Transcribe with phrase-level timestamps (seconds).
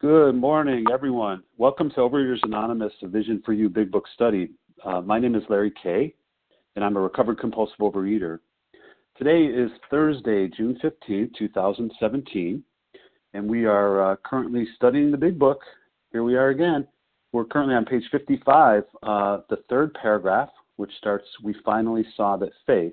[0.00, 1.42] Good morning, everyone.
[1.56, 4.52] Welcome to Overeaters Anonymous, a Vision for You Big Book Study.
[4.84, 6.14] Uh, my name is Larry Kay,
[6.76, 8.38] and I'm a recovered compulsive overeater.
[9.16, 12.62] Today is Thursday, June 15, 2017,
[13.34, 15.62] and we are uh, currently studying the Big Book.
[16.12, 16.86] Here we are again.
[17.32, 22.52] We're currently on page 55, uh, the third paragraph, which starts, We finally saw that
[22.68, 22.92] faith.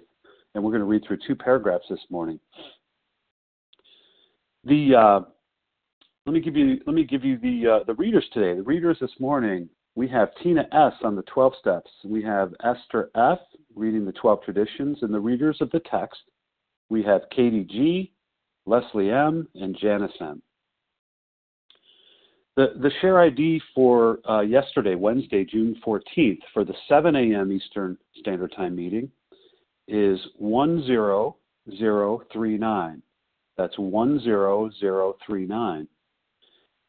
[0.55, 2.39] And we're going to read through two paragraphs this morning.
[4.63, 5.19] The uh,
[6.25, 8.55] let me give you let me give you the uh, the readers today.
[8.55, 11.91] The readers this morning we have Tina S on the 12 steps.
[12.03, 13.37] We have Esther F
[13.75, 16.19] reading the 12 traditions, and the readers of the text
[16.89, 18.11] we have Katie G,
[18.65, 20.41] Leslie M, and Janice M.
[22.55, 27.51] The, the share ID for uh, yesterday, Wednesday, June 14th, for the 7 a.m.
[27.51, 29.11] Eastern Standard Time meeting
[29.87, 33.01] is 10039.
[33.57, 35.87] That's 10039.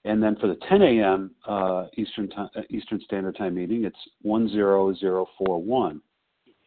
[0.06, 1.32] And then for the 10 a.m.
[1.48, 6.00] Uh, Eastern, time, uh, Eastern Standard Time meeting, it's 10041.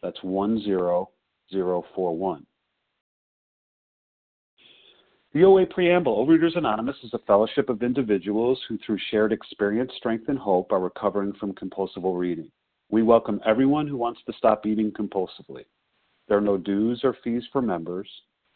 [0.03, 2.45] That's 10041.
[5.31, 10.27] The OA Preamble Overeaters Anonymous is a fellowship of individuals who, through shared experience, strength,
[10.27, 12.51] and hope, are recovering from compulsive overeating.
[12.89, 15.63] We welcome everyone who wants to stop eating compulsively.
[16.27, 18.09] There are no dues or fees for members.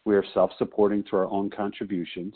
[0.04, 2.36] We are self supporting through our own contributions,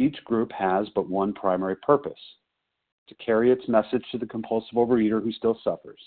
[0.00, 2.20] each group has but one primary purpose
[3.08, 6.00] to carry its message to the compulsive overeater who still suffers.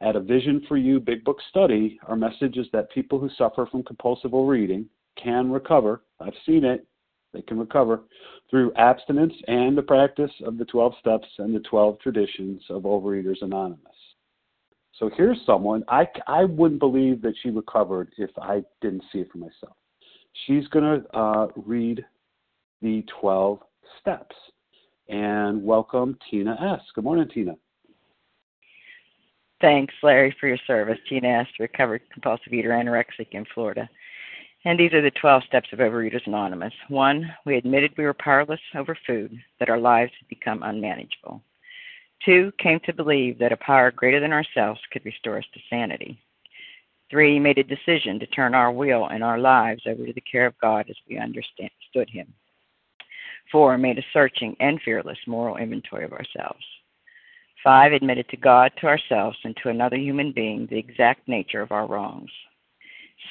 [0.00, 3.66] At a Vision for You Big Book study, our message is that people who suffer
[3.66, 4.86] from compulsive overeating
[5.22, 6.02] can recover.
[6.20, 6.86] I've seen it
[7.36, 8.00] they can recover
[8.48, 13.42] through abstinence and the practice of the 12 steps and the 12 traditions of Overeaters
[13.42, 13.80] Anonymous.
[14.98, 19.30] So here's someone, I, I wouldn't believe that she recovered if I didn't see it
[19.30, 19.76] for myself.
[20.46, 22.04] She's going to uh, read
[22.82, 23.60] the 12
[24.00, 24.36] steps.
[25.08, 26.80] And welcome Tina S.
[26.94, 27.54] Good morning, Tina.
[29.60, 30.98] Thanks, Larry, for your service.
[31.08, 33.88] Tina S., recovered compulsive eater anorexic in Florida.
[34.64, 36.74] And these are the 12 steps of Overeaters Anonymous.
[36.88, 41.40] One, we admitted we were powerless over food, that our lives had become unmanageable.
[42.24, 46.18] Two, came to believe that a power greater than ourselves could restore us to sanity.
[47.10, 50.46] Three, made a decision to turn our will and our lives over to the care
[50.46, 52.26] of God as we understood Him.
[53.50, 56.64] Four, made a searching and fearless moral inventory of ourselves.
[57.62, 61.72] Five, admitted to God, to ourselves, and to another human being the exact nature of
[61.72, 62.30] our wrongs.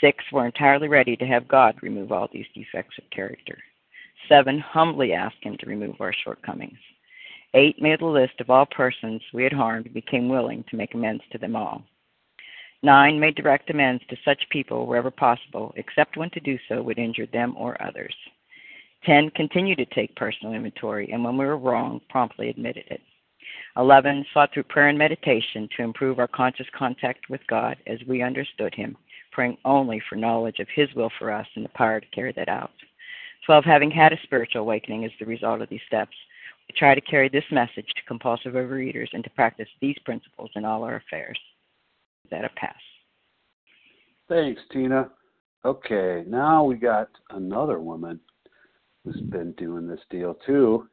[0.01, 3.57] Six, were entirely ready to have God remove all these defects of character.
[4.27, 6.79] Seven, humbly asked Him to remove our shortcomings.
[7.53, 10.93] Eight, made a list of all persons we had harmed and became willing to make
[10.93, 11.83] amends to them all.
[12.83, 16.99] Nine, made direct amends to such people wherever possible, except when to do so would
[16.99, 18.13] injure them or others.
[19.05, 23.01] Ten, continued to take personal inventory, and when we were wrong, promptly admitted it.
[23.77, 24.25] 11.
[24.33, 28.73] Sought through prayer and meditation to improve our conscious contact with God as we understood
[28.73, 28.97] Him
[29.35, 32.47] praying only for knowledge of His will for us and the power to carry that
[32.47, 32.71] out.
[33.45, 33.65] 12.
[33.65, 36.15] Having had a spiritual awakening as the result of these steps,
[36.67, 40.63] we try to carry this message to compulsive overeaters and to practice these principles in
[40.63, 41.37] all our affairs.
[42.23, 42.73] Is that a pass?
[44.29, 45.09] Thanks, Tina.
[45.65, 48.19] Okay, now we got another woman
[49.05, 50.87] who's been doing this deal too.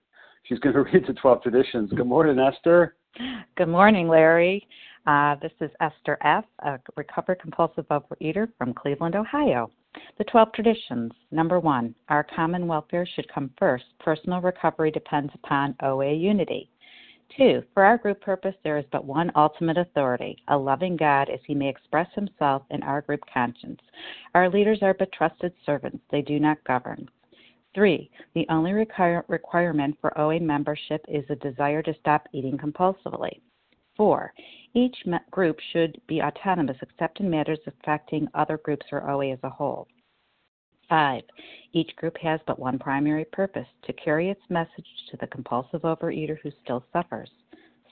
[0.45, 1.91] She's going to read the 12 traditions.
[1.93, 2.97] Good morning, Esther.
[3.57, 4.67] Good morning, Larry.
[5.07, 9.71] Uh, this is Esther F., a recovered compulsive overeater from Cleveland, Ohio.
[10.17, 11.13] The 12 traditions.
[11.33, 13.85] Number one, our common welfare should come first.
[13.99, 16.71] Personal recovery depends upon OA unity.
[17.37, 21.41] Two, for our group purpose, there is but one ultimate authority, a loving God as
[21.47, 23.81] he may express himself in our group conscience.
[24.35, 27.09] Our leaders are but trusted servants, they do not govern.
[27.75, 33.41] Three, the only require, requirement for OA membership is a desire to stop eating compulsively.
[33.97, 34.35] Four,
[34.75, 39.51] each group should be autonomous except in matters affecting other groups or OA as a
[39.51, 39.89] whole.
[40.89, 41.23] 5.
[41.73, 46.39] Each group has but one primary purpose to carry its message to the compulsive overeater
[46.43, 47.31] who still suffers.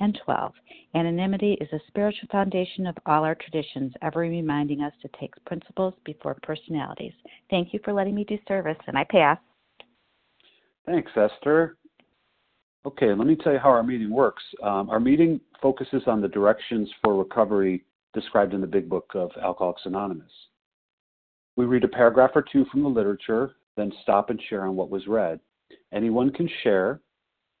[0.00, 0.52] And 12.
[0.94, 5.94] Anonymity is a spiritual foundation of all our traditions, ever reminding us to take principles
[6.04, 7.12] before personalities.
[7.50, 9.38] Thank you for letting me do service, and I pass.
[10.84, 11.76] Thanks, Esther.
[12.84, 14.42] Okay, let me tell you how our meeting works.
[14.62, 17.84] Um, our meeting focuses on the directions for recovery
[18.14, 20.30] described in the Big Book of Alcoholics Anonymous.
[21.56, 24.90] We read a paragraph or two from the literature, then stop and share on what
[24.90, 25.40] was read.
[25.92, 27.00] Anyone can share,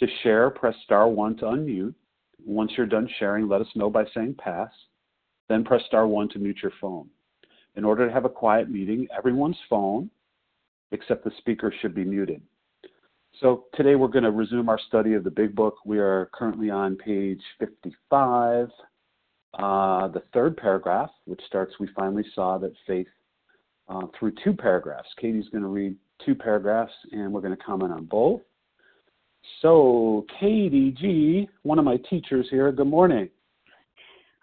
[0.00, 1.94] To share, press star 1 to unmute.
[2.44, 4.70] Once you're done sharing, let us know by saying pass.
[5.48, 7.08] Then press star 1 to mute your phone.
[7.76, 10.10] In order to have a quiet meeting, everyone's phone,
[10.92, 12.40] except the speaker, should be muted.
[13.40, 15.76] So today we're going to resume our study of the Big Book.
[15.84, 18.68] We are currently on page 55.
[19.54, 23.08] Uh, the third paragraph, which starts, we finally saw that faith
[23.88, 25.08] uh, through two paragraphs.
[25.20, 28.40] Katie's going to read two paragraphs, and we're going to comment on both.
[29.62, 33.28] So, Katie G., one of my teachers here, good morning.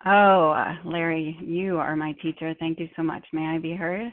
[0.05, 2.55] Oh, uh, Larry, you are my teacher.
[2.59, 3.23] Thank you so much.
[3.33, 4.11] May I be heard?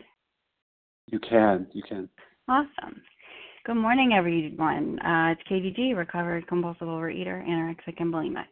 [1.07, 1.67] You can.
[1.73, 2.09] You can.
[2.47, 3.01] Awesome.
[3.65, 4.99] Good morning, everyone.
[5.01, 8.45] Uh, it's Katie G., recovered compulsive overeater, anorexic, and bulimic.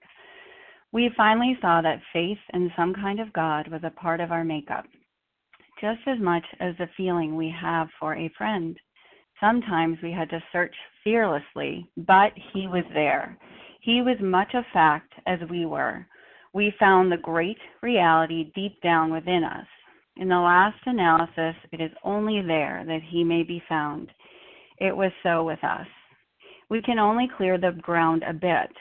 [0.93, 4.44] We finally saw that faith in some kind of God was a part of our
[4.44, 4.87] makeup,
[5.81, 8.79] just as much as the feeling we have for a friend.
[9.41, 10.75] Sometimes we had to search
[11.05, 13.38] fearlessly, but He was there.
[13.81, 16.06] He was much a fact as we were.
[16.53, 19.67] We found the great reality deep down within us.
[20.17, 24.11] In the last analysis, it is only there that He may be found.
[24.79, 25.87] It was so with us.
[26.71, 28.73] We can only clear the ground a bit.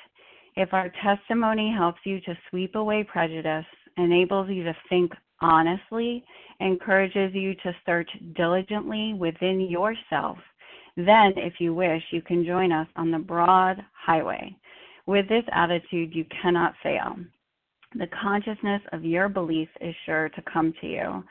[0.55, 3.65] If our testimony helps you to sweep away prejudice,
[3.97, 6.23] enables you to think honestly,
[6.59, 10.37] encourages you to search diligently within yourself,
[10.97, 14.55] then, if you wish, you can join us on the broad highway.
[15.05, 17.15] With this attitude, you cannot fail.
[17.95, 21.23] The consciousness of your belief is sure to come to you.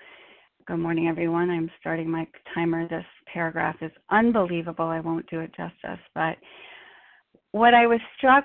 [0.66, 1.50] Good morning, everyone.
[1.50, 2.86] I'm starting my timer.
[2.88, 4.86] This paragraph is unbelievable.
[4.86, 6.36] I won't do it justice, but
[7.52, 8.44] what I was struck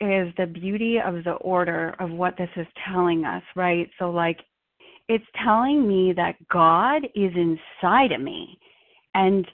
[0.00, 3.90] is the beauty of the order of what this is telling us, right?
[3.98, 4.38] So, like,
[5.08, 8.58] it's telling me that God is inside of me.
[9.14, 9.46] And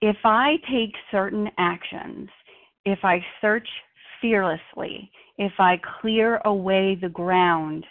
[0.00, 2.28] if I take certain actions,
[2.84, 3.68] if I search
[4.20, 7.86] fearlessly, if I clear away the ground,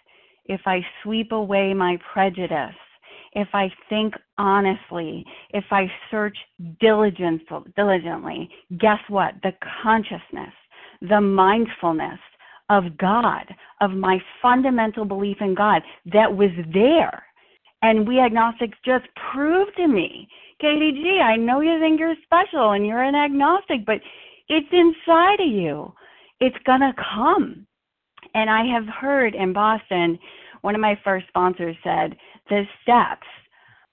[0.45, 2.75] if I sweep away my prejudice,
[3.33, 6.37] if I think honestly, if I search
[6.79, 8.49] diligently,
[8.79, 9.33] guess what?
[9.43, 10.53] The consciousness
[11.01, 12.19] the mindfulness
[12.69, 13.45] of God,
[13.81, 15.81] of my fundamental belief in God
[16.13, 17.23] that was there.
[17.81, 20.27] And we agnostics just proved to me,
[20.59, 24.01] Katie G, I know you think you're special and you're an agnostic, but
[24.49, 25.93] it's inside of you.
[26.41, 27.65] It's going to come.
[28.33, 30.19] And I have heard in Boston,
[30.61, 32.15] one of my first sponsors said,
[32.49, 33.27] the steps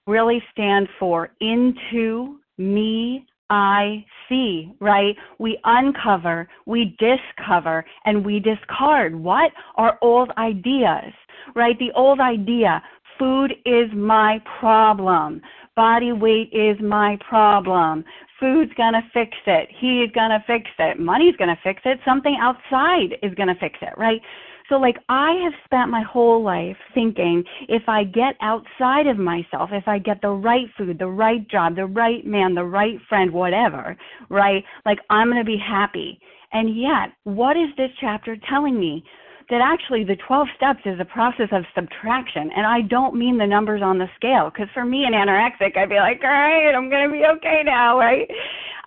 [0.05, 5.15] really stand for into me I see, right?
[5.39, 9.51] We uncover, we discover, and we discard what?
[9.75, 11.13] Our old ideas,
[11.55, 11.77] right?
[11.79, 12.81] The old idea
[13.17, 15.41] food is my problem,
[15.75, 18.03] body weight is my problem.
[18.39, 19.69] Food's gonna fix it.
[19.79, 20.99] He's gonna fix it.
[20.99, 21.99] Money's gonna fix it.
[22.05, 24.21] Something outside is gonna fix it, right?
[24.69, 29.69] So, like, I have spent my whole life thinking if I get outside of myself,
[29.71, 33.31] if I get the right food, the right job, the right man, the right friend,
[33.31, 33.95] whatever,
[34.29, 34.63] right?
[34.85, 36.19] Like, I'm going to be happy.
[36.51, 39.03] And yet, what is this chapter telling me?
[39.49, 42.51] that actually the 12 steps is a process of subtraction.
[42.55, 45.89] And I don't mean the numbers on the scale, because for me, an anorexic, I'd
[45.89, 48.27] be like, all right, I'm going to be okay now, right?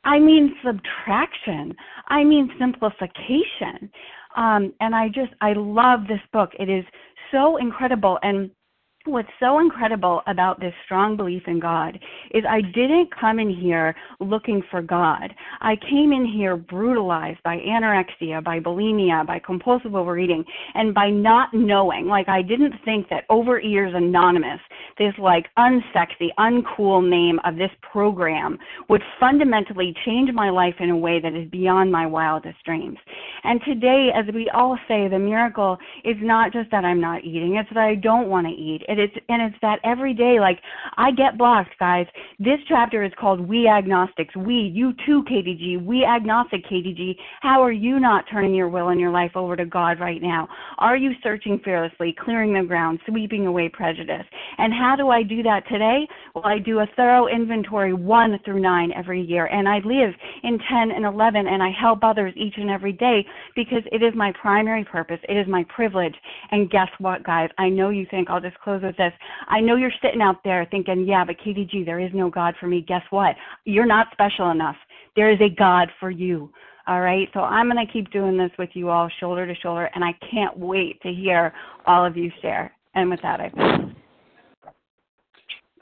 [0.04, 1.74] I mean subtraction.
[2.08, 3.90] I mean simplification.
[4.36, 6.50] Um, and I just, I love this book.
[6.58, 6.84] It is
[7.30, 8.18] so incredible.
[8.22, 8.50] And
[9.06, 11.98] what's so incredible about this strong belief in God
[12.32, 15.34] is I didn't come in here looking for God.
[15.62, 21.48] I came in here brutalized by anorexia, by bulimia, by compulsive overeating, and by not
[21.54, 22.08] knowing.
[22.08, 24.60] Like, I didn't think that Overeaters Anonymous,
[24.98, 28.58] this like unsexy, uncool name of this program,
[28.90, 32.98] would fundamentally change my life in a way that is beyond my wildest dreams.
[33.44, 37.56] And today, as we all say, the miracle is not just that I'm not eating,
[37.56, 40.58] it's that I don't want to eat and it's and it's that every day like
[40.98, 42.06] i get blocked guys.
[42.38, 44.34] This chapter is called we agnostics.
[44.36, 48.68] We you too Katie G we agnostic Katie G how are you not turning your
[48.68, 50.48] will and your life over to god right now?
[50.78, 54.26] Are you searching fearlessly clearing the ground sweeping away prejudice?
[54.58, 56.08] And how do i do that today?
[56.34, 59.46] Well i do a thorough inventory 1 through 9 every year.
[59.46, 63.24] And i live in 10 and 11 and i help others each and every day
[63.54, 65.20] because it is my primary purpose.
[65.28, 66.14] It is my privilege.
[66.50, 67.50] And guess what guys?
[67.56, 69.12] I know you think i'll just close close with this.
[69.48, 72.54] I know you're sitting out there thinking, yeah, but Katie G, there is no God
[72.58, 72.84] for me.
[72.86, 73.36] Guess what?
[73.64, 74.76] You're not special enough.
[75.16, 76.50] There is a God for you.
[76.86, 77.28] All right.
[77.34, 80.12] So I'm going to keep doing this with you all shoulder to shoulder, and I
[80.30, 81.52] can't wait to hear
[81.86, 82.72] all of you share.
[82.94, 83.80] And with that, I pass.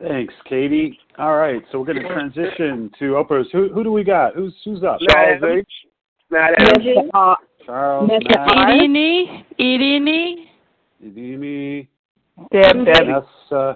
[0.00, 0.99] Thanks, Katie.
[1.19, 3.49] All right, so we're going to transition to Oprah's.
[3.52, 4.37] Who who do we got?
[4.37, 4.99] Who's who's up?
[5.11, 5.67] Charles H.
[6.31, 7.11] Matt M.
[7.67, 8.09] Charles.
[8.09, 8.23] Matt.
[8.49, 9.45] Irini.
[9.59, 10.35] Irini.
[11.05, 11.88] Irini.
[12.52, 13.12] Deb, Debbie.
[13.12, 13.75] That's, uh,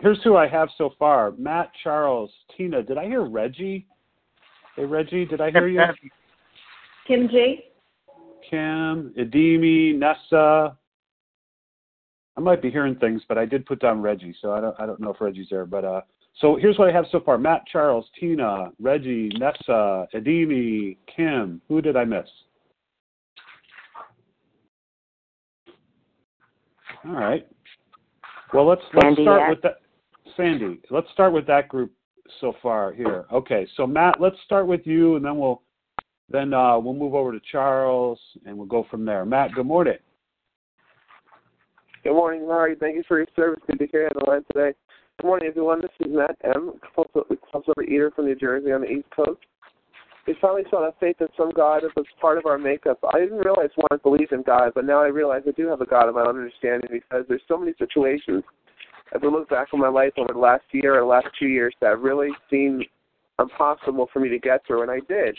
[0.00, 2.82] here's who I have so far: Matt, Charles, Tina.
[2.82, 3.86] Did I hear Reggie?
[4.76, 5.82] Hey, Reggie, did I hear you?
[7.06, 7.64] Kim G.
[8.48, 10.76] Kim, Idimi, Nessa.
[12.36, 14.86] I might be hearing things, but I did put down Reggie, so I don't I
[14.86, 15.66] don't know if Reggie's there.
[15.66, 16.00] But uh,
[16.40, 21.60] so here's what I have so far: Matt, Charles, Tina, Reggie, Nessa, Idimi, Kim.
[21.68, 22.28] Who did I miss?
[27.06, 27.46] All right.
[28.52, 29.50] Well, let's let's Sandy, start yeah.
[29.50, 29.76] with that.
[30.36, 31.92] Sandy, let's start with that group
[32.40, 33.24] so far here.
[33.32, 35.62] Okay, so Matt, let's start with you, and then we'll
[36.28, 39.24] then uh, we'll move over to Charles, and we'll go from there.
[39.24, 39.98] Matt, good morning.
[42.02, 42.76] Good morning, Larry.
[42.76, 43.62] Thank you for your service.
[43.66, 44.76] Good to hear you on the line today.
[45.20, 45.82] Good morning, everyone.
[45.82, 49.40] This is Matt M., compulsive eater from New Jersey on the East Coast.
[50.30, 53.00] We finally saw that faith in some God was part of our makeup.
[53.12, 55.86] I didn't realize one believed in God, but now I realize I do have a
[55.86, 58.44] God of my own understanding because there's so many situations
[59.12, 61.74] as I look back on my life over the last year or last two years
[61.80, 62.86] that really seemed
[63.40, 65.36] impossible for me to get through, and I did.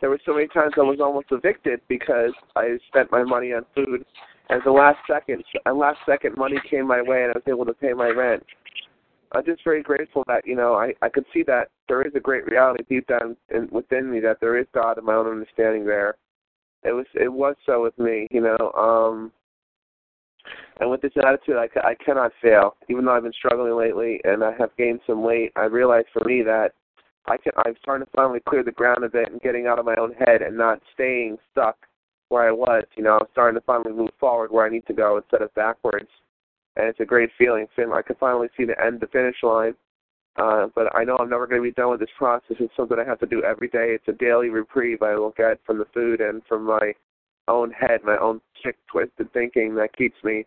[0.00, 3.64] There were so many times I was almost evicted because I spent my money on
[3.76, 4.04] food.
[4.48, 7.64] And the last second, and last second money came my way, and I was able
[7.66, 8.42] to pay my rent.
[9.34, 12.20] I'm just very grateful that you know I I could see that there is a
[12.20, 15.84] great reality deep down in, within me that there is God in my own understanding
[15.84, 16.16] there.
[16.84, 18.72] It was it was so with me, you know.
[18.72, 19.32] Um,
[20.80, 22.76] and with this attitude, I, I cannot fail.
[22.88, 26.24] Even though I've been struggling lately and I have gained some weight, I realize for
[26.24, 26.72] me that
[27.26, 27.52] I can.
[27.64, 30.12] I'm starting to finally clear the ground a bit and getting out of my own
[30.12, 31.76] head and not staying stuck
[32.28, 32.84] where I was.
[32.96, 35.54] You know, I'm starting to finally move forward where I need to go instead of
[35.54, 36.08] backwards
[36.76, 37.66] and it's a great feeling.
[37.78, 39.74] I can finally see the end, the finish line.
[40.36, 42.56] Uh, but I know I'm never going to be done with this process.
[42.58, 43.94] It's something I have to do every day.
[43.94, 46.94] It's a daily reprieve I will get from the food and from my
[47.48, 50.46] own head, my own sick, twisted thinking that keeps me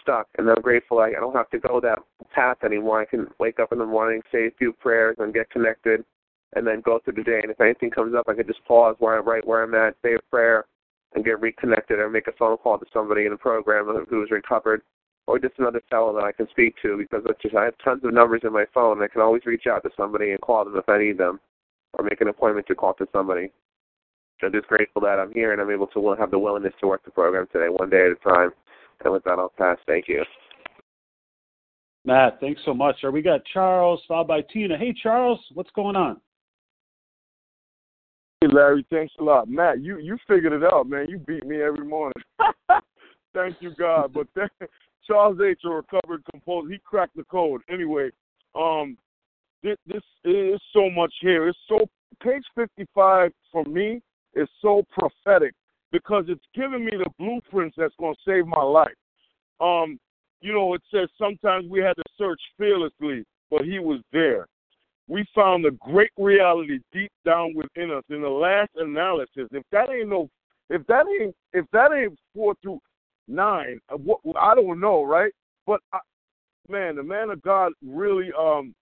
[0.00, 0.28] stuck.
[0.38, 1.98] And I'm grateful I don't have to go that
[2.34, 3.02] path anymore.
[3.02, 6.04] I can wake up in the morning, say a few prayers, and get connected,
[6.54, 7.40] and then go through the day.
[7.42, 9.94] And if anything comes up, I can just pause where I'm right where I'm at,
[10.02, 10.64] say a prayer,
[11.14, 14.80] and get reconnected, or make a phone call to somebody in the program who's recovered
[15.28, 18.02] or just another fellow that I can speak to because it's just I have tons
[18.02, 19.02] of numbers in my phone.
[19.02, 21.38] I can always reach out to somebody and call them if I need them,
[21.92, 23.52] or make an appointment to call to somebody.
[24.42, 27.04] I'm just grateful that I'm here and I'm able to have the willingness to work
[27.04, 28.52] the program today, one day at a time.
[29.04, 29.76] And with that, I'll pass.
[29.86, 30.24] Thank you.
[32.06, 32.96] Matt, thanks so much.
[33.02, 34.78] Or we got Charles followed by Tina.
[34.78, 36.18] Hey, Charles, what's going on?
[38.40, 39.48] Hey, Larry, thanks a lot.
[39.50, 41.06] Matt, you you figured it out, man.
[41.10, 42.22] You beat me every morning.
[43.34, 44.14] Thank you, God.
[44.14, 44.70] But th-
[45.08, 45.62] Charles H.
[45.64, 46.70] a recovered composer.
[46.70, 47.62] He cracked the code.
[47.68, 48.10] Anyway,
[48.54, 48.96] um,
[49.62, 51.48] this, this is so much here.
[51.48, 51.78] It's so
[52.22, 54.00] page fifty-five for me
[54.34, 55.54] is so prophetic
[55.90, 58.98] because it's giving me the blueprints that's going to save my life.
[59.60, 59.98] Um,
[60.40, 64.46] you know, it says sometimes we had to search fearlessly, but He was there.
[65.08, 68.04] We found the great reality deep down within us.
[68.10, 70.28] In the last analysis, if that ain't no
[70.70, 72.80] If that ain't if that ain't four through
[73.28, 73.96] nine, uh,
[74.40, 75.32] I don't know, right?
[75.66, 75.98] But I,
[76.68, 78.74] man, the man of God really um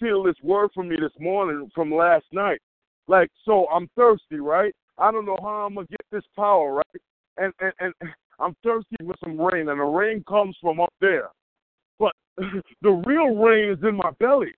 [0.00, 2.60] sealed this word for me this morning from last night.
[3.06, 4.74] Like, so I'm thirsty, right?
[4.98, 7.02] I don't know how I'm gonna get this power, right?
[7.36, 7.94] And and and
[8.40, 11.28] I'm thirsty for some rain, and the rain comes from up there.
[11.98, 14.52] But the real rain is in my belly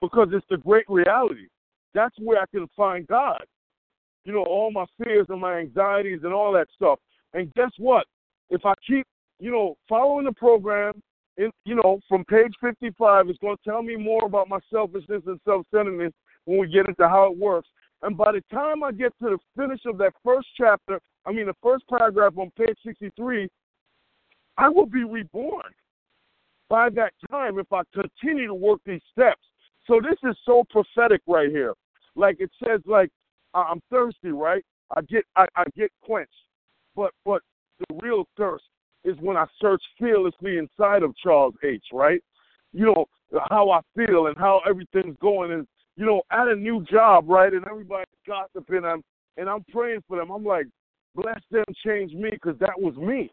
[0.00, 1.46] because it's the great reality.
[1.94, 3.42] That's where I can find God.
[4.26, 6.98] You know, all my fears and my anxieties and all that stuff.
[7.32, 8.06] And guess what?
[8.50, 9.06] If I keep,
[9.38, 11.00] you know, following the program,
[11.36, 15.22] in, you know, from page 55, it's going to tell me more about my selfishness
[15.26, 16.12] and self-centeredness
[16.44, 17.68] when we get into how it works.
[18.02, 21.46] And by the time I get to the finish of that first chapter, I mean
[21.46, 23.48] the first paragraph on page 63,
[24.58, 25.72] I will be reborn
[26.68, 29.42] by that time if I continue to work these steps.
[29.86, 31.74] So this is so prophetic right here.
[32.16, 33.10] Like it says, like
[33.60, 34.64] I'm thirsty, right?
[34.96, 36.30] I get I, I get quenched,
[36.94, 37.42] but but
[37.78, 38.64] the real thirst
[39.04, 41.84] is when I search fearlessly inside of Charles H.
[41.92, 42.20] Right?
[42.72, 43.06] You know
[43.48, 47.52] how I feel and how everything's going, and you know at a new job, right?
[47.52, 49.02] And everybody's gossiping, and I'm
[49.36, 50.30] and I'm praying for them.
[50.30, 50.66] I'm like,
[51.14, 53.30] bless them, change me, because that was me,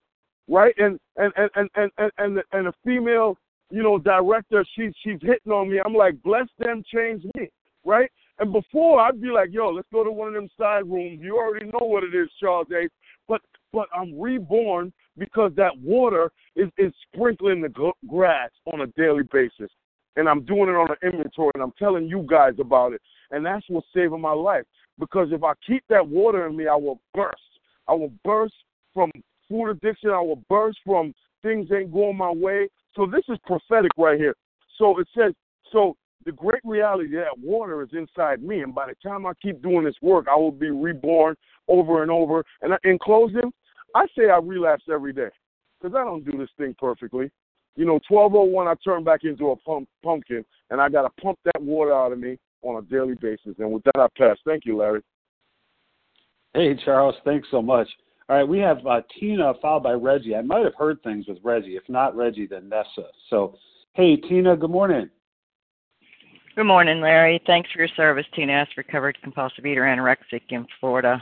[0.48, 0.74] right?
[0.78, 3.38] And and and and and and and, and a female,
[3.70, 5.80] you know, director, she's she's hitting on me.
[5.84, 7.50] I'm like, bless them, change me,
[7.86, 8.10] right?
[8.40, 11.20] And before I'd be like, yo, let's go to one of them side rooms.
[11.22, 12.92] You already know what it is, Charles H.
[13.28, 19.24] But but I'm reborn because that water is, is sprinkling the grass on a daily
[19.32, 19.70] basis.
[20.16, 23.02] And I'm doing it on an inventory and I'm telling you guys about it.
[23.32, 24.64] And that's what's saving my life.
[25.00, 27.42] Because if I keep that water in me, I will burst.
[27.88, 28.54] I will burst
[28.94, 29.12] from
[29.50, 30.12] food addiction.
[30.12, 32.68] I will burst from things ain't going my way.
[32.96, 34.36] So this is prophetic right here.
[34.78, 35.34] So it says,
[35.72, 39.62] so the great reality that water is inside me, and by the time I keep
[39.62, 41.36] doing this work, I will be reborn
[41.68, 42.44] over and over.
[42.62, 43.52] And in closing,
[43.96, 45.30] I say I relapse every day
[45.82, 47.32] because I don't do this thing perfectly.
[47.76, 51.40] You know, 1201, I turn back into a pump, pumpkin, and I got to pump
[51.46, 53.56] that water out of me on a daily basis.
[53.58, 54.38] And with that, I pass.
[54.46, 55.02] Thank you, Larry.
[56.54, 57.16] Hey, Charles.
[57.26, 57.88] Thanks so much.
[58.30, 60.36] All right, we have uh, Tina followed by Reggie.
[60.36, 61.76] I might have heard things with Reggie.
[61.76, 63.10] If not Reggie, then Nessa.
[63.30, 63.58] So,
[63.94, 65.10] hey, Tina, good morning.
[66.56, 67.42] Good morning, Larry.
[67.48, 68.28] Thanks for your service.
[68.36, 68.68] Tina S.
[68.78, 71.20] Recovered compulsive eater anorexic in Florida.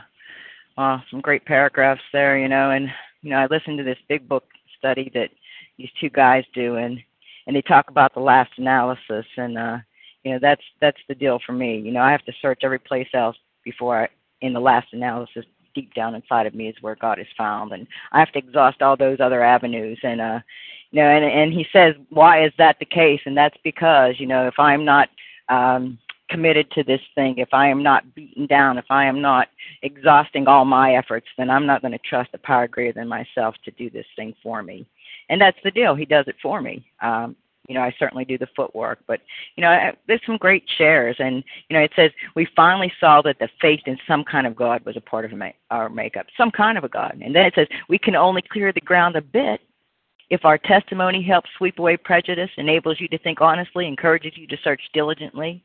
[0.78, 2.90] Uh, some great paragraphs there, you know, and
[3.22, 4.44] you know, I listened to this big book
[4.78, 5.30] study that
[5.78, 7.00] these two guys do and
[7.48, 9.78] and they talk about the last analysis and uh
[10.24, 11.80] you know that's that's the deal for me.
[11.80, 14.10] You know, I have to search every place else before I
[14.42, 17.88] in the last analysis deep down inside of me is where God is found and
[18.12, 20.40] I have to exhaust all those other avenues and uh
[20.92, 24.28] you know and and he says why is that the case and that's because you
[24.28, 25.10] know if I'm not
[25.50, 26.00] um,
[26.32, 29.50] committed to this thing, if I am not beaten down, if I am not
[29.84, 33.56] exhausting all my efforts, then I'm not going to trust a power greater than myself
[33.66, 34.88] to do this thing for me.
[35.30, 35.94] And that's the deal.
[35.94, 36.86] He does it for me.
[37.02, 37.36] Um,
[37.68, 39.22] you know, I certainly do the footwork, but
[39.56, 43.22] you know, I, there's some great shares, and you know, it says we finally saw
[43.22, 46.52] that the faith in some kind of God was a part of our makeup, some
[46.52, 49.22] kind of a God, and then it says we can only clear the ground a
[49.22, 49.62] bit
[50.32, 54.58] if our testimony helps sweep away prejudice, enables you to think honestly, encourages you to
[54.64, 55.62] search diligently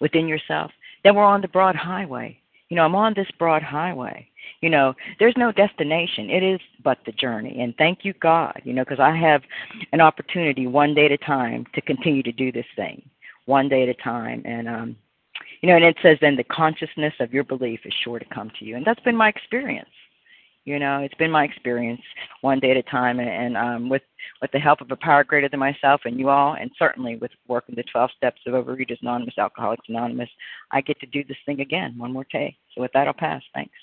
[0.00, 0.72] within yourself,
[1.04, 2.36] then we're on the broad highway.
[2.68, 4.28] You know, I'm on this broad highway.
[4.60, 6.30] You know, there's no destination.
[6.30, 7.60] It is but the journey.
[7.60, 9.42] And thank you, God, you know, because I have
[9.92, 13.02] an opportunity one day at a time to continue to do this thing,
[13.46, 14.42] one day at a time.
[14.44, 14.96] And, um,
[15.60, 18.50] you know, and it says then the consciousness of your belief is sure to come
[18.58, 18.76] to you.
[18.76, 19.88] And that's been my experience.
[20.64, 22.00] You know, it's been my experience
[22.40, 24.00] one day at a time, and, and um, with
[24.40, 27.30] with the help of a power greater than myself and you all, and certainly with
[27.48, 30.30] working the 12 steps of Overeaters Anonymous, Alcoholics Anonymous,
[30.72, 32.56] I get to do this thing again one more day.
[32.74, 33.42] So with that, I'll pass.
[33.52, 33.74] Thanks.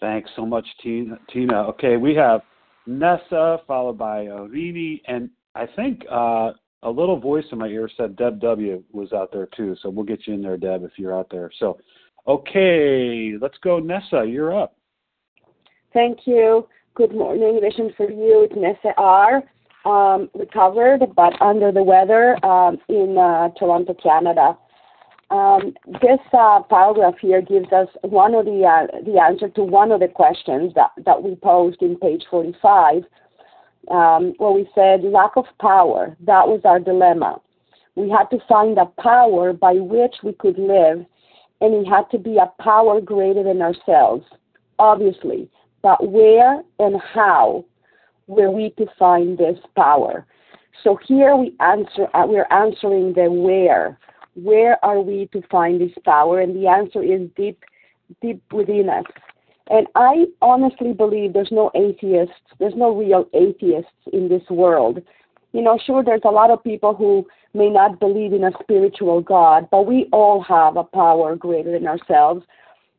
[0.00, 1.18] Thanks so much, Tina.
[1.68, 2.42] Okay, we have
[2.86, 8.16] Nessa followed by Irini, and I think uh, a little voice in my ear said
[8.16, 9.74] Deb W was out there too.
[9.82, 11.50] So we'll get you in there, Deb, if you're out there.
[11.58, 11.78] So,
[12.28, 14.24] okay, let's go, Nessa.
[14.26, 14.76] You're up.
[15.92, 16.68] Thank you.
[16.94, 17.58] Good morning.
[17.62, 18.46] Vision for you.
[18.50, 19.42] It's Nessa R.
[19.86, 24.58] Um, recovered but under the weather um, in uh, Toronto, Canada.
[25.30, 29.90] Um, this uh, paragraph here gives us one of the uh, the answer to one
[29.90, 33.02] of the questions that, we posed in page 45,
[33.90, 36.16] um, where we said lack of power.
[36.20, 37.40] That was our dilemma.
[37.96, 41.04] We had to find a power by which we could live,
[41.60, 44.24] and it had to be a power greater than ourselves.
[44.78, 45.50] Obviously,
[45.82, 47.64] but where and how
[48.28, 50.24] were we to find this power?
[50.84, 53.98] So here we answer, uh, we're answering the where.
[54.36, 56.40] Where are we to find this power?
[56.40, 57.64] And the answer is deep,
[58.22, 59.04] deep within us.
[59.68, 65.02] And I honestly believe there's no atheists, there's no real atheists in this world.
[65.52, 69.22] You know, sure, there's a lot of people who may not believe in a spiritual
[69.22, 72.44] God, but we all have a power greater than ourselves.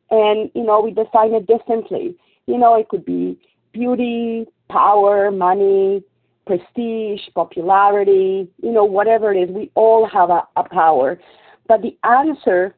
[0.10, 2.16] And, you know, we define it differently.
[2.48, 3.40] You know, it could be
[3.72, 6.04] beauty, power, money,
[6.48, 11.20] prestige, popularity, you know, whatever it is, we all have a, a power.
[11.68, 12.76] But the answer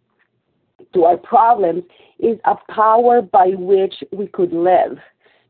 [0.93, 1.83] to our problems
[2.19, 4.97] is a power by which we could live.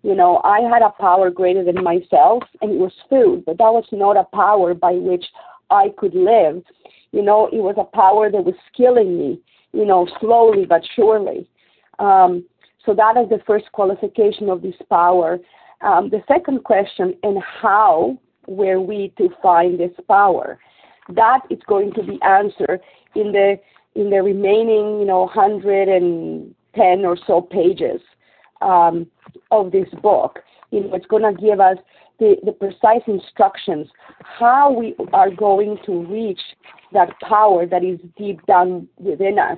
[0.03, 3.73] You know, I had a power greater than myself, and it was food, but that
[3.73, 5.25] was not a power by which
[5.69, 6.63] I could live.
[7.12, 9.41] You know, it was a power that was killing me,
[9.73, 11.49] you know, slowly but surely.
[11.97, 12.45] Um,
[12.86, 15.38] so that is the first qualification of this power.
[15.81, 20.59] Um, the second question, and how were we to find this power?
[21.09, 22.81] That is going to be answered
[23.15, 23.59] in the
[23.95, 27.99] in the remaining, you know, 110 or so pages
[28.61, 29.07] um,
[29.51, 30.39] of this book.
[30.71, 31.77] It's going to give us
[32.19, 33.87] the, precise instructions
[34.21, 36.41] how we are going to reach
[36.93, 39.57] that power that is deep down within us.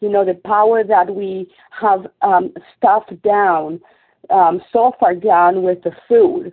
[0.00, 3.80] You know, the power that we have um, stuffed down
[4.30, 6.52] um, so far down with the food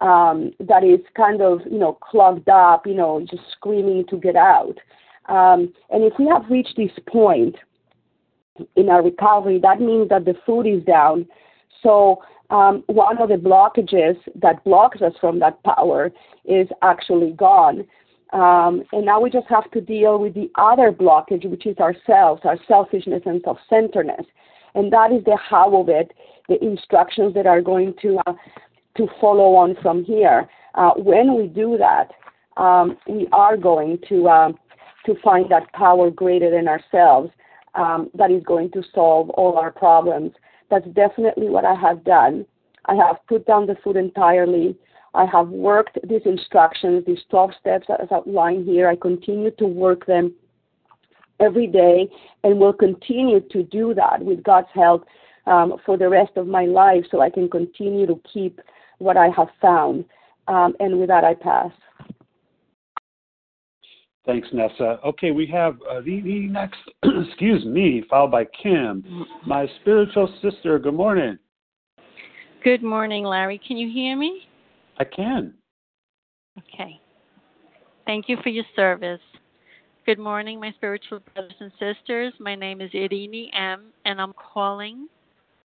[0.00, 4.36] um, that is kind of, you know, clogged up, you know, just screaming to get
[4.36, 4.76] out.
[5.28, 7.56] Um, and if we have reached this point
[8.76, 11.26] in our recovery, that means that the food is down.
[11.82, 16.10] So um, one of the blockages that blocks us from that power
[16.44, 17.84] is actually gone.
[18.32, 22.42] Um, and now we just have to deal with the other blockage, which is ourselves,
[22.44, 24.26] our selfishness and self centeredness.
[24.74, 26.12] And that is the how of it,
[26.48, 28.34] the instructions that are going to, uh,
[28.96, 30.48] to follow on from here.
[30.74, 32.10] Uh, when we do that,
[32.60, 34.52] um, we are going to, uh,
[35.06, 37.30] to find that power greater than ourselves
[37.74, 40.32] um, that is going to solve all our problems.
[40.70, 42.46] That's definitely what I have done.
[42.86, 44.76] I have put down the food entirely.
[45.14, 48.88] I have worked these instructions, these 12 steps as outlined here.
[48.88, 50.32] I continue to work them
[51.40, 52.08] every day
[52.44, 55.04] and will continue to do that with God's help
[55.46, 58.60] um, for the rest of my life so I can continue to keep
[58.98, 60.04] what I have found.
[60.48, 61.72] Um, and with that, I pass.
[64.26, 65.00] Thanks, Nessa.
[65.04, 70.78] Okay, we have uh, the, the next, excuse me, followed by Kim, my spiritual sister.
[70.78, 71.38] Good morning.
[72.62, 73.60] Good morning, Larry.
[73.66, 74.42] Can you hear me?
[74.98, 75.54] I can.
[76.58, 77.00] Okay.
[78.04, 79.20] Thank you for your service.
[80.06, 82.32] Good morning, my spiritual brothers and sisters.
[82.40, 85.08] My name is Irini M., and I'm calling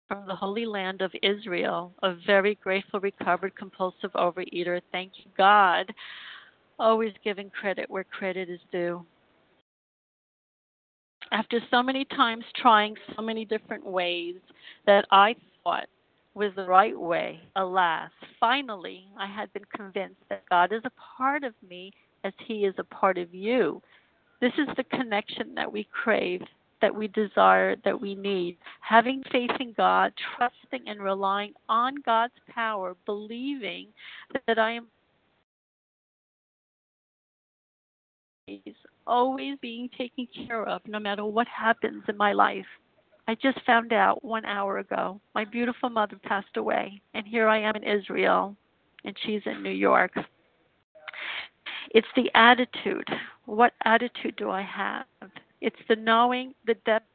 [0.07, 4.81] from the Holy Land of Israel, a very grateful, recovered, compulsive overeater.
[4.91, 5.91] Thank you, God
[6.81, 9.05] always giving credit where credit is due.
[11.31, 14.36] After so many times trying so many different ways
[14.86, 15.88] that I thought
[16.34, 21.43] was the right way, alas, finally I had been convinced that God is a part
[21.43, 21.91] of me
[22.23, 23.81] as He is a part of you.
[24.41, 26.41] This is the connection that we crave,
[26.82, 28.58] that we desire, that we need.
[28.82, 33.88] Having faith in God, trusting and relying on God's power, believing
[34.47, 34.88] that I am
[39.06, 42.65] always being taken care of no matter what happens in my life.
[43.27, 47.60] I just found out one hour ago my beautiful mother passed away, and here I
[47.60, 48.56] am in Israel,
[49.06, 50.13] and she's in New York.
[51.93, 53.08] It's the attitude.
[53.45, 55.06] What attitude do I have?
[55.60, 57.06] It's the knowing, the depth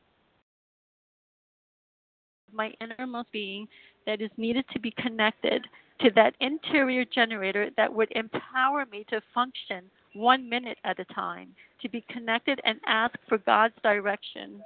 [2.49, 3.67] of my innermost being
[4.07, 5.67] that is needed to be connected
[6.01, 11.49] to that interior generator that would empower me to function one minute at a time,
[11.81, 14.63] to be connected and ask for God's direction,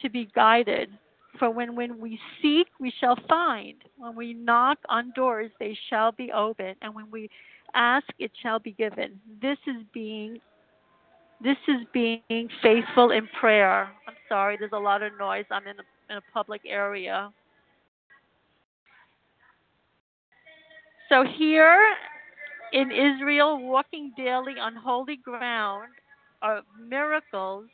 [0.00, 0.88] to be guided.
[1.38, 3.74] For when, when we seek, we shall find.
[3.98, 6.76] When we knock on doors, they shall be opened.
[6.80, 7.28] And when we
[7.74, 9.20] ask, it shall be given.
[9.40, 10.40] This is being
[11.42, 13.90] this is being faithful in prayer.
[14.08, 15.44] I'm sorry, there's a lot of noise.
[15.50, 17.30] I'm in a, in a public area.
[21.10, 21.78] So here
[22.72, 25.90] in Israel, walking daily on holy ground
[26.40, 27.66] of miracles,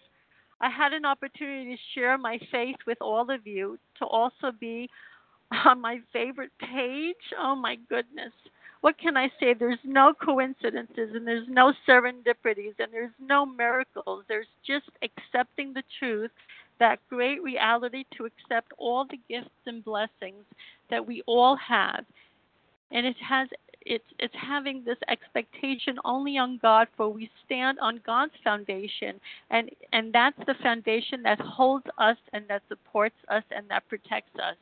[0.60, 4.88] I had an opportunity to share my faith with all of you, to also be
[5.64, 7.16] on my favorite page.
[7.38, 8.32] Oh my goodness.
[8.80, 9.54] What can I say?
[9.54, 14.24] There's no coincidences and there's no serendipities and there's no miracles.
[14.26, 16.30] There's just accepting the truth,
[16.78, 20.44] that great reality to accept all the gifts and blessings
[20.88, 22.04] that we all have.
[22.90, 23.48] And it has
[23.86, 29.70] it's it's having this expectation only on God, for we stand on God's foundation, and
[29.92, 34.56] and that's the foundation that holds us and that supports us and that protects us.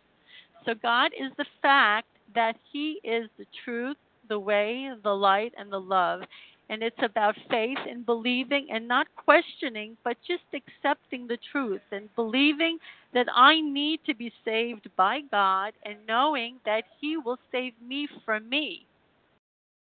[0.64, 3.96] So God is the fact that He is the truth,
[4.28, 6.22] the way, the light, and the love.
[6.70, 12.14] And it's about faith and believing and not questioning, but just accepting the truth and
[12.14, 12.78] believing
[13.14, 18.06] that I need to be saved by God and knowing that He will save me
[18.24, 18.84] from me.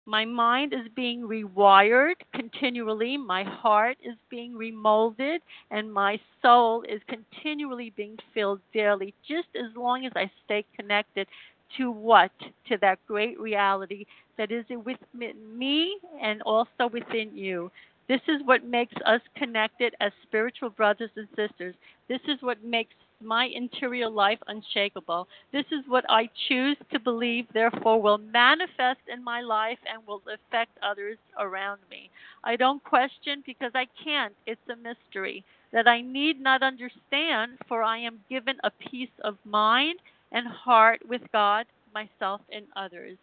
[0.08, 5.40] My mind is being rewired continually, my heart is being remolded,
[5.72, 11.26] and my soul is continually being filled daily, just as long as I stay connected
[11.76, 12.32] to what?
[12.68, 14.06] To that great reality
[14.38, 17.70] that is within me and also within you.
[18.08, 21.74] This is what makes us connected as spiritual brothers and sisters.
[22.08, 25.26] This is what makes my interior life unshakable.
[25.52, 30.22] This is what I choose to believe, therefore, will manifest in my life and will
[30.32, 32.10] affect others around me.
[32.44, 34.34] I don't question because I can't.
[34.46, 39.36] It's a mystery that I need not understand, for I am given a peace of
[39.44, 39.98] mind
[40.32, 43.16] and heart with God, myself, and others.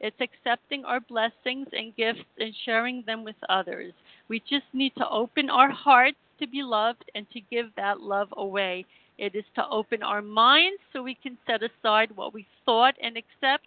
[0.00, 3.92] It's accepting our blessings and gifts and sharing them with others.
[4.28, 8.28] We just need to open our hearts to be loved and to give that love
[8.36, 8.84] away.
[9.18, 13.16] It is to open our minds so we can set aside what we thought and
[13.16, 13.64] accept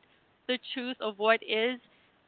[0.47, 1.79] the truth of what is.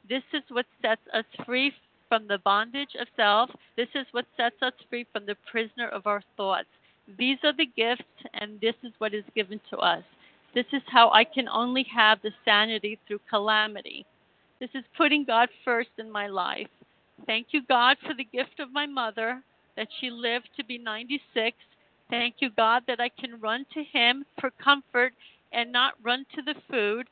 [0.10, 1.72] This is what sets us free
[2.10, 3.52] from the bondage of self.
[3.78, 6.68] This is what sets us free from the prisoner of our thoughts.
[7.18, 10.04] These are the gifts, and this is what is given to us.
[10.54, 14.06] This is how I can only have the sanity through calamity.
[14.60, 16.68] This is putting God first in my life.
[17.26, 19.42] Thank you, God, for the gift of my mother,
[19.78, 21.56] that she lived to be 96.
[22.10, 25.14] Thank you, God, that I can run to Him for comfort
[25.54, 27.08] and not run to the food.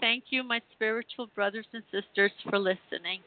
[0.00, 3.20] Thank you, my spiritual brothers and sisters, for listening.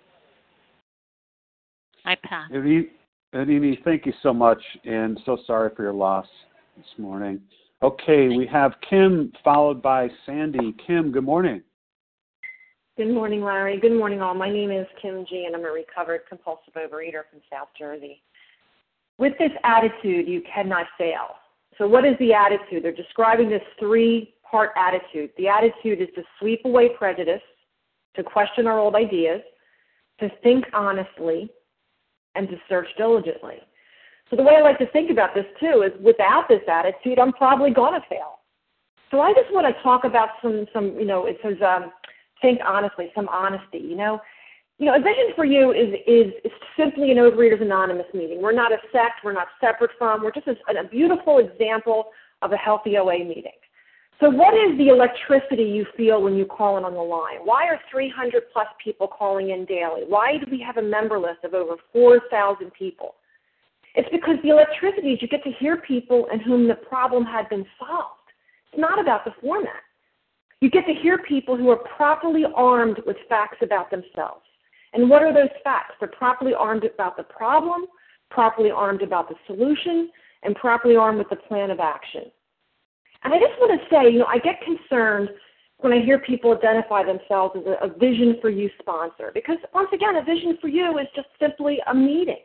[2.05, 2.51] I pass.
[2.51, 6.27] Anini, thank you so much, and so sorry for your loss
[6.77, 7.41] this morning.
[7.85, 10.73] Okay, we have Kim followed by Sandy.
[10.87, 11.61] Kim, good morning.
[12.97, 13.79] Good morning, Larry.
[13.79, 14.33] Good morning, all.
[14.33, 18.23] My name is Kim G, and I'm a recovered compulsive overeater from South Jersey.
[19.19, 21.35] With this attitude, you cannot fail.
[21.77, 22.81] So, what is the attitude?
[22.81, 25.29] They're describing this three part attitude.
[25.37, 27.43] The attitude is to sweep away prejudice,
[28.15, 29.41] to question our old ideas,
[30.21, 31.51] to think honestly,
[32.33, 33.57] and to search diligently.
[34.35, 37.71] The way I like to think about this too is without this attitude, I'm probably
[37.71, 38.39] going to fail.
[39.11, 41.91] So, I just want to talk about some, some you know, it says, um,
[42.41, 43.79] think honestly, some honesty.
[43.79, 44.19] You know,
[44.77, 48.41] you know, a vision for you is is, is simply an Overeaters Anonymous meeting.
[48.41, 49.23] We're not a sect.
[49.23, 50.23] We're not separate from.
[50.23, 52.05] We're just a, a beautiful example
[52.41, 53.59] of a healthy OA meeting.
[54.21, 57.39] So, what is the electricity you feel when you call in on the line?
[57.43, 60.03] Why are 300 plus people calling in daily?
[60.07, 63.15] Why do we have a member list of over 4,000 people?
[63.95, 67.47] It's because the electricity is you get to hear people in whom the problem had
[67.49, 68.29] been solved.
[68.71, 69.83] It's not about the format.
[70.61, 74.43] You get to hear people who are properly armed with facts about themselves.
[74.93, 75.93] And what are those facts?
[75.99, 77.85] They're properly armed about the problem,
[78.29, 80.09] properly armed about the solution,
[80.43, 82.23] and properly armed with the plan of action.
[83.23, 85.29] And I just want to say, you know, I get concerned
[85.77, 89.89] when I hear people identify themselves as a, a Vision for You sponsor, because once
[89.93, 92.43] again, a Vision for You is just simply a meeting.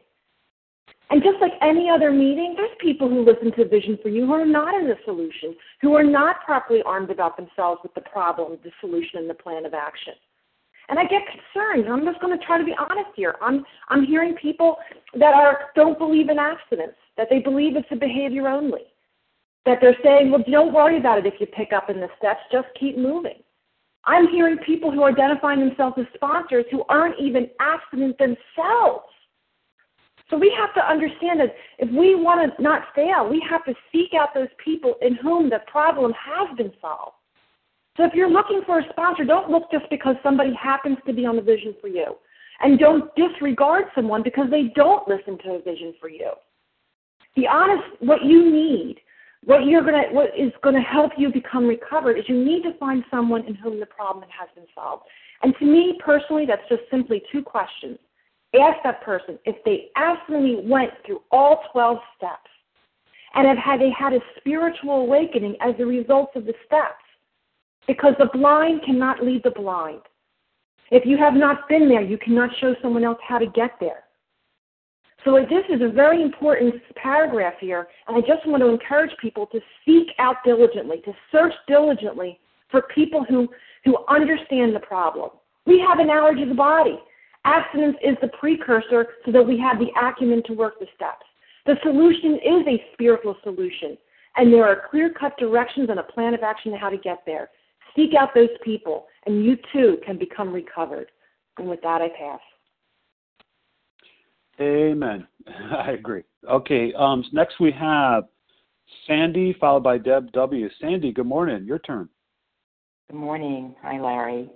[1.11, 4.33] And just like any other meeting, there's people who listen to Vision for You who
[4.33, 8.59] are not in the solution, who are not properly armed about themselves with the problem,
[8.62, 10.14] the solution, and the plan of action.
[10.88, 11.88] And I get concerned.
[11.88, 13.37] I'm just going to try to be honest here.
[13.40, 14.77] I'm I'm hearing people
[15.14, 18.83] that are don't believe in abstinence, that they believe it's a behavior only,
[19.66, 22.40] that they're saying, well, don't worry about it if you pick up in the steps,
[22.53, 23.42] just keep moving.
[24.05, 29.10] I'm hearing people who are identifying themselves as sponsors who aren't even abstinent themselves
[30.31, 33.75] so we have to understand that if we want to not fail, we have to
[33.90, 37.16] seek out those people in whom the problem has been solved.
[37.97, 41.27] So if you're looking for a sponsor, don't look just because somebody happens to be
[41.27, 42.14] on the vision for you.
[42.61, 46.31] And don't disregard someone because they don't listen to a vision for you.
[47.35, 48.97] The honest, what you need,
[49.45, 53.03] what you're gonna, what is gonna help you become recovered is you need to find
[53.11, 55.05] someone in whom the problem has been solved.
[55.43, 57.99] And to me personally, that's just simply two questions
[58.58, 62.50] ask that person if they absolutely went through all 12 steps
[63.34, 67.04] and have had they had a spiritual awakening as a result of the steps.
[67.86, 70.02] Because the blind cannot lead the blind.
[70.90, 74.04] If you have not been there, you cannot show someone else how to get there.
[75.24, 79.46] So this is a very important paragraph here, and I just want to encourage people
[79.46, 82.38] to seek out diligently, to search diligently
[82.70, 83.48] for people who,
[83.84, 85.30] who understand the problem,
[85.66, 86.98] We have an allergy to the body.
[87.44, 91.24] Abstinence is the precursor so that we have the acumen to work the steps.
[91.66, 93.96] The solution is a spiritual solution,
[94.37, 97.22] and there are clear cut directions and a plan of action on how to get
[97.24, 97.50] there.
[97.96, 101.11] Seek out those people, and you too can become recovered.
[101.59, 102.40] And with that, I pass.
[104.61, 105.26] Amen.
[105.46, 106.22] I agree.
[106.48, 108.24] Okay, um, next we have
[109.07, 110.68] Sandy, followed by Deb W.
[110.81, 111.64] Sandy, good morning.
[111.64, 112.09] Your turn.
[113.11, 113.74] Good morning.
[113.83, 114.50] Hi, Larry.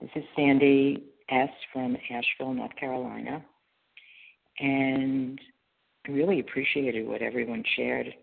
[0.00, 1.48] This is Sandy S.
[1.72, 3.42] from Asheville, North Carolina.
[4.60, 5.40] And
[6.06, 8.14] I really appreciated what everyone shared,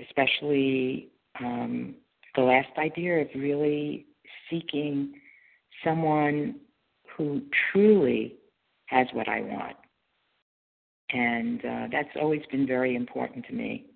[0.00, 1.08] especially
[1.40, 1.96] um,
[2.36, 4.06] the last idea of really
[4.48, 5.14] seeking
[5.84, 6.56] someone
[7.16, 8.36] who truly
[8.86, 9.76] has what I want.
[11.10, 13.86] And uh, that's always been very important to me.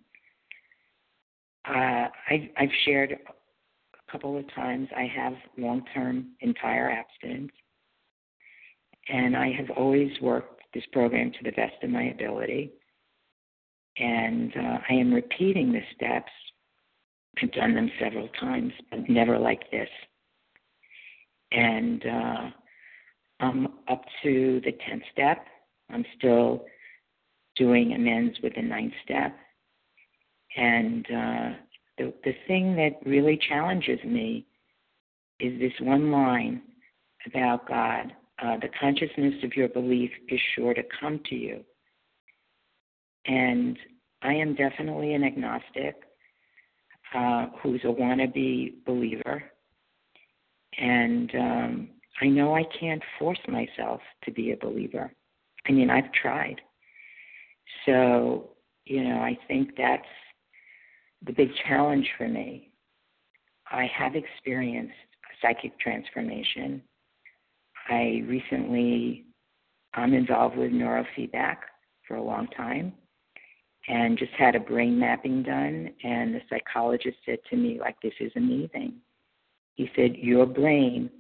[1.69, 7.53] Uh, I, I've shared a couple of times I have long term entire abstinence,
[9.09, 12.73] and I have always worked this program to the best of my ability.
[13.99, 16.33] And uh, I am repeating the steps.
[17.43, 19.89] I've done them several times, but never like this.
[21.51, 22.51] And uh,
[23.41, 25.45] I'm up to the 10th step.
[25.91, 26.65] I'm still
[27.57, 29.37] doing amends with the ninth step.
[30.57, 31.51] And uh,
[31.99, 34.47] the, the thing that really challenges me
[35.41, 36.63] is this one line
[37.27, 38.13] about God
[38.43, 41.65] uh, the consciousness of your belief is sure to come to you.
[43.27, 43.79] And
[44.23, 45.95] I am definitely an agnostic
[47.15, 49.45] uh, who's a wannabe believer.
[50.79, 51.89] And um,
[52.21, 55.13] I know I can't force myself to be a believer.
[55.69, 56.61] I mean, I've tried.
[57.87, 58.51] So,
[58.85, 60.03] you know, I think that's
[61.25, 62.71] the big challenge for me.
[63.71, 64.95] I have experienced
[65.41, 66.83] psychic transformation.
[67.89, 69.27] I recently,
[69.95, 71.57] I'm involved with neurofeedback
[72.07, 72.93] for a long time
[73.89, 75.91] and just had a brain mapping done.
[76.05, 78.95] And the psychologist said to me, like, this is amazing.
[79.75, 81.11] He said, Your brain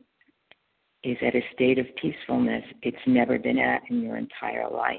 [1.03, 4.99] is at a state of peacefulness it's never been at in your entire life.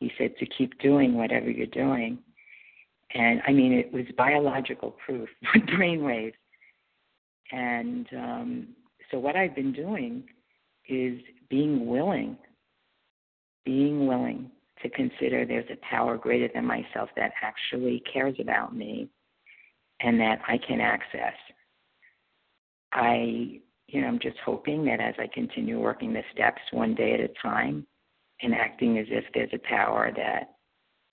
[0.00, 2.18] He said to keep doing whatever you're doing.
[3.14, 6.36] And I mean, it was biological proof with brain waves.
[7.52, 8.68] And um,
[9.10, 10.24] so, what I've been doing
[10.88, 12.36] is being willing,
[13.64, 14.50] being willing
[14.82, 19.08] to consider there's a power greater than myself that actually cares about me
[20.00, 21.34] and that I can access.
[22.92, 27.14] I, you know, I'm just hoping that as I continue working the steps one day
[27.14, 27.86] at a time
[28.42, 30.56] and acting as if there's a power that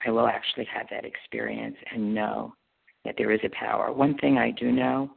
[0.06, 2.54] I will actually have that experience and know
[3.04, 3.92] that there is a power.
[3.92, 5.10] One thing I do know,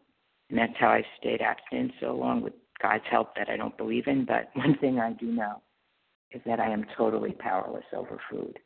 [0.49, 4.07] and that's how I've stayed abstinent so long with God's help that I don't believe
[4.07, 5.61] in, but one thing I do know
[6.31, 8.59] is that I am totally powerless over food.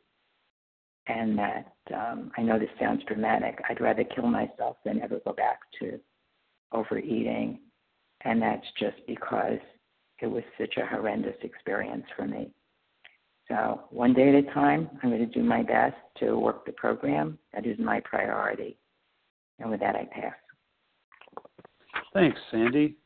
[1.08, 3.58] And that um, I know this sounds dramatic.
[3.68, 5.98] I'd rather kill myself than ever go back to
[6.72, 7.58] overeating.
[8.24, 9.58] And that's just because
[10.20, 12.52] it was such a horrendous experience for me.
[13.48, 16.72] So, one day at a time, I'm going to do my best to work the
[16.72, 17.38] program.
[17.52, 18.78] That is my priority.
[19.58, 20.32] And with that, I pass.
[22.14, 22.96] Thanks, Sandy.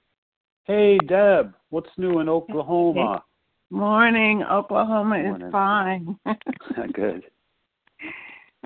[0.67, 3.23] Hey, Deb, what's new in Oklahoma?
[3.71, 4.43] Morning.
[4.43, 5.47] Oklahoma Morning.
[5.47, 6.19] is fine.
[6.93, 7.23] Good.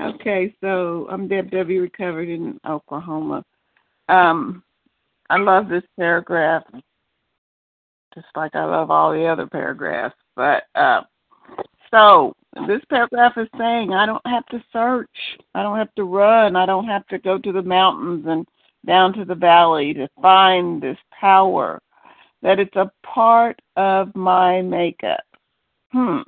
[0.00, 1.82] okay, so I'm Deb W.
[1.82, 3.44] Recovered in Oklahoma.
[4.08, 4.62] Um,
[5.28, 6.62] I love this paragraph,
[8.14, 10.16] just like I love all the other paragraphs.
[10.36, 11.02] But uh,
[11.90, 12.32] so
[12.66, 15.10] this paragraph is saying I don't have to search,
[15.54, 18.48] I don't have to run, I don't have to go to the mountains and
[18.86, 21.78] down to the valley to find this power.
[22.42, 25.24] That it's a part of my makeup.
[25.92, 26.20] Hmm.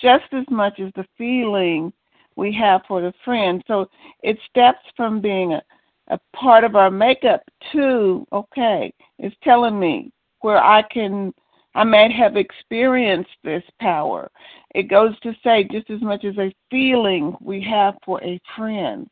[0.00, 1.92] Just as much as the feeling
[2.36, 3.62] we have for the friend.
[3.66, 3.88] So
[4.22, 5.62] it steps from being a,
[6.08, 7.42] a part of our makeup
[7.72, 11.32] to, okay, it's telling me where I can
[11.74, 14.30] I might have experienced this power.
[14.74, 19.08] It goes to say just as much as a feeling we have for a friend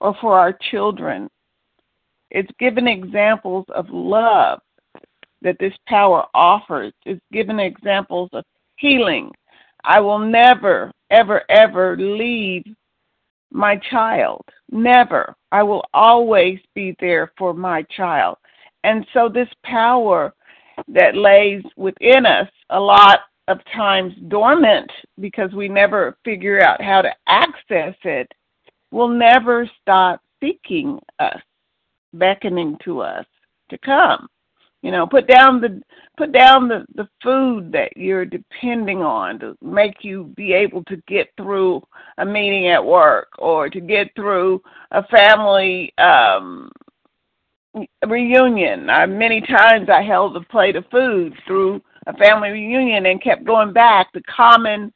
[0.00, 1.30] or for our children.
[2.30, 4.60] It's given examples of love
[5.42, 6.92] that this power offers.
[7.06, 8.44] It's given examples of
[8.76, 9.30] healing.
[9.84, 12.64] I will never, ever, ever leave
[13.50, 14.44] my child.
[14.70, 15.34] Never.
[15.52, 18.36] I will always be there for my child.
[18.84, 20.34] And so this power
[20.88, 27.02] that lays within us a lot of times dormant because we never figure out how
[27.02, 28.30] to access it
[28.90, 31.40] will never stop seeking us,
[32.12, 33.26] beckoning to us
[33.70, 34.28] to come.
[34.82, 35.82] You know, put down the
[36.16, 40.96] put down the the food that you're depending on to make you be able to
[41.08, 41.82] get through
[42.18, 46.70] a meeting at work or to get through a family um
[48.06, 48.88] reunion.
[48.88, 53.44] I, many times I held a plate of food through a family reunion and kept
[53.44, 54.08] going back.
[54.12, 54.92] The common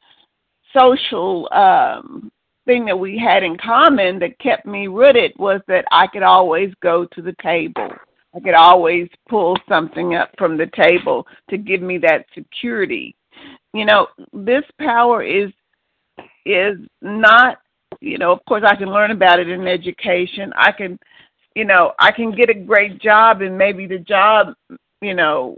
[0.77, 2.31] social um,
[2.65, 6.73] thing that we had in common that kept me rooted was that I could always
[6.81, 7.89] go to the table.
[8.35, 13.15] I could always pull something up from the table to give me that security.
[13.73, 15.51] You know, this power is
[16.45, 17.59] is not,
[18.01, 20.51] you know, of course I can learn about it in education.
[20.55, 20.99] I can,
[21.55, 24.53] you know, I can get a great job and maybe the job,
[25.01, 25.57] you know,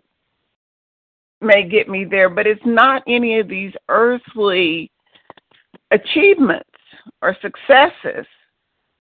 [1.42, 4.92] may get me there, but it's not any of these earthly
[5.92, 6.70] achievements
[7.22, 8.26] or successes.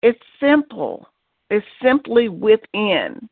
[0.02, 1.08] It's simple.
[1.50, 3.28] It's simply within.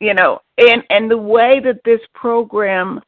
[0.00, 3.00] You know, and and the way that this program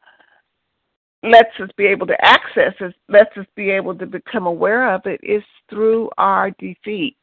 [1.22, 5.02] lets us be able to access it, lets us be able to become aware of
[5.04, 7.18] it is through our defeat.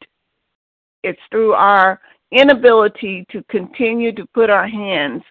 [1.03, 1.99] It's through our
[2.31, 5.23] inability to continue to put our hands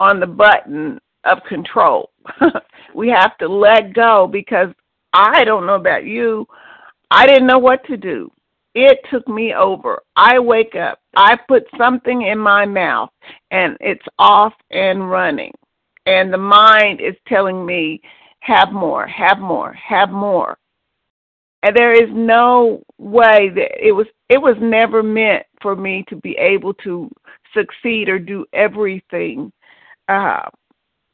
[0.00, 2.10] on the button of control.
[2.94, 4.68] we have to let go because
[5.12, 6.46] I don't know about you,
[7.10, 8.30] I didn't know what to do.
[8.74, 10.02] It took me over.
[10.14, 13.10] I wake up, I put something in my mouth,
[13.50, 15.52] and it's off and running.
[16.06, 18.00] And the mind is telling me,
[18.40, 20.56] have more, have more, have more.
[21.62, 26.16] And there is no way that it was it was never meant for me to
[26.16, 27.10] be able to
[27.52, 29.52] succeed or do everything.
[30.08, 30.48] Uh,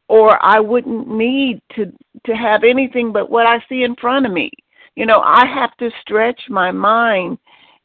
[0.09, 1.87] or I wouldn't need to
[2.27, 4.51] to have anything but what I see in front of me.
[4.97, 7.39] You know, I have to stretch my mind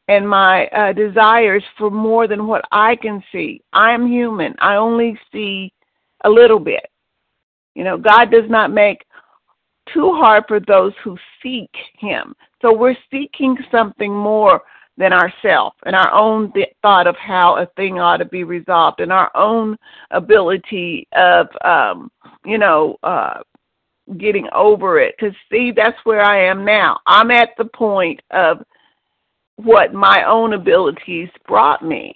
[0.07, 3.61] and my uh, desires for more than what I can see.
[3.73, 4.55] I am human.
[4.59, 5.71] I only see
[6.23, 6.85] a little bit.
[7.75, 9.05] You know, God does not make
[9.93, 12.35] too hard for those who seek Him.
[12.61, 14.61] So we're seeking something more
[14.97, 18.99] than ourself and our own th- thought of how a thing ought to be resolved
[18.99, 19.77] and our own
[20.11, 22.11] ability of, um,
[22.45, 23.39] you know, uh,
[24.17, 25.15] getting over it.
[25.17, 26.99] Because, see, that's where I am now.
[27.05, 28.63] I'm at the point of
[29.57, 32.13] what my own abilities brought me.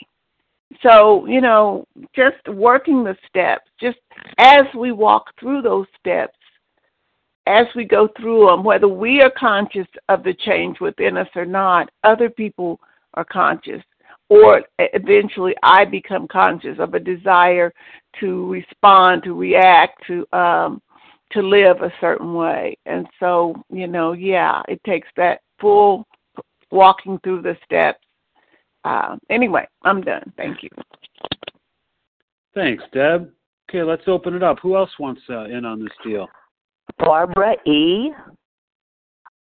[0.81, 1.85] So, you know,
[2.15, 3.99] just working the steps, just
[4.39, 6.37] as we walk through those steps,
[7.45, 11.45] as we go through them, whether we are conscious of the change within us or
[11.45, 12.79] not, other people
[13.15, 13.81] are conscious.
[14.29, 17.71] Or eventually I become conscious of a desire
[18.19, 20.81] to respond, to react, to um,
[21.33, 22.77] to live a certain way.
[22.85, 26.05] And so, you know, yeah, it takes that full
[26.71, 27.99] walking through the steps.
[28.83, 30.33] Uh, anyway, I'm done.
[30.37, 30.69] Thank you.
[32.53, 33.31] Thanks, Deb.
[33.69, 34.57] Okay, let's open it up.
[34.61, 36.27] Who else wants uh, in on this deal?
[36.99, 38.11] Barbara E.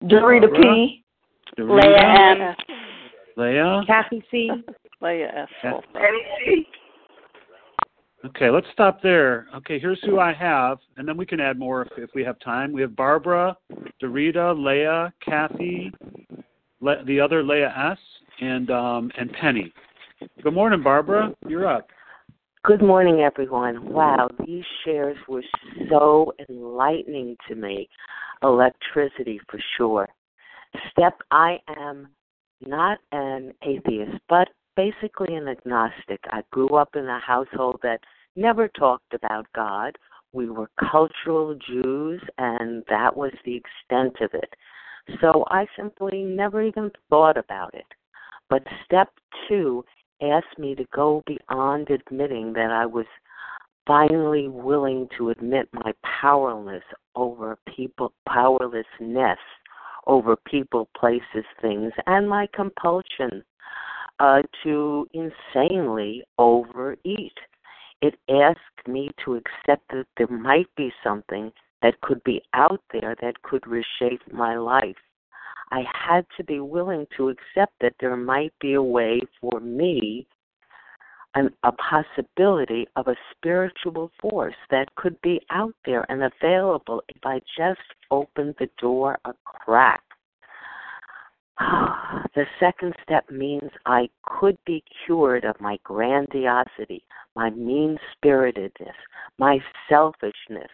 [0.04, 1.04] Dorita P.
[1.58, 2.56] Leah M.
[3.38, 3.82] Leah.
[3.86, 4.50] Kathy C.
[5.02, 5.74] Leah S.
[5.96, 6.68] Eddie C.
[8.26, 9.48] Okay, let's stop there.
[9.56, 12.38] Okay, here's who I have, and then we can add more if, if we have
[12.40, 12.74] time.
[12.74, 13.56] We have Barbara,
[14.02, 15.92] Dorita, Leah, Kathy,
[16.82, 17.98] Le- the other Leah S,
[18.42, 19.72] and um, and Penny.
[20.44, 21.34] Good morning, Barbara.
[21.48, 21.88] You're up.
[22.66, 23.94] Good morning, everyone.
[23.94, 25.44] Wow, these shares were
[25.90, 27.88] so enlightening to me.
[28.44, 30.10] Electricity for sure.
[30.92, 32.10] Step I am
[32.66, 34.50] not an atheist, but
[34.80, 36.22] basically an agnostic.
[36.30, 38.00] I grew up in a household that
[38.38, 39.98] never talked about God.
[40.32, 44.54] We were cultural Jews, and that was the extent of it.
[45.20, 47.88] So I simply never even thought about it.
[48.50, 49.10] But step
[49.50, 49.84] two
[50.22, 53.06] asked me to go beyond admitting that I was
[53.86, 56.84] finally willing to admit my powerlessness
[57.16, 59.40] over people powerlessness
[60.08, 63.44] over people, places, things, and my compulsion
[64.20, 67.34] uh, to insanely overeat.
[68.02, 71.52] It asked me to accept that there might be something
[71.82, 74.96] that could be out there that could reshape my life.
[75.72, 80.28] I had to be willing to accept that there might be a way for me,
[81.36, 87.24] an, a possibility of a spiritual force that could be out there and available if
[87.24, 90.02] I just opened the door a crack.
[92.36, 97.04] The second step means I could be cured of my grandiosity,
[97.36, 98.96] my mean spiritedness,
[99.40, 100.70] my selfishness,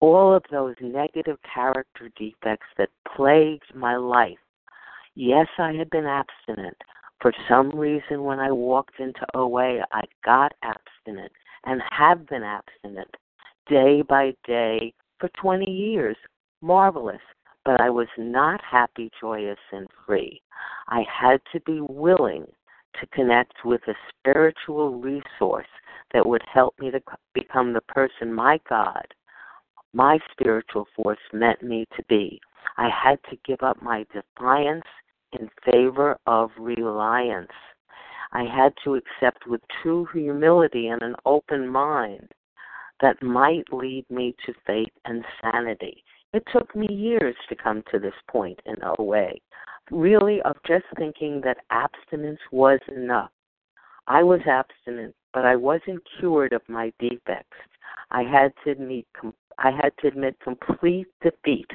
[0.00, 4.38] all of those negative character defects that plagued my life.
[5.14, 6.76] Yes, I had been abstinent.
[7.20, 11.32] For some reason, when I walked into OA, I got abstinent.
[11.64, 13.14] and have been abstinent
[13.66, 16.16] day by day for 20 years.
[16.62, 17.20] Marvelous.
[17.64, 20.40] But I was not happy, joyous, and free.
[20.88, 22.46] I had to be willing
[22.98, 25.66] to connect with a spiritual resource
[26.12, 27.00] that would help me to
[27.34, 29.06] become the person my God,
[29.92, 32.40] my spiritual force meant me to be.
[32.76, 34.86] I had to give up my defiance
[35.38, 37.52] in favor of reliance.
[38.32, 42.28] I had to accept with true humility and an open mind
[43.00, 46.04] that might lead me to faith and sanity.
[46.32, 49.32] It took me years to come to this point in OA,
[49.90, 53.30] really of just thinking that abstinence was enough.
[54.06, 57.56] I was abstinent, but I wasn't cured of my defects.
[58.10, 59.04] I had to
[59.58, 61.70] I had to admit complete defeat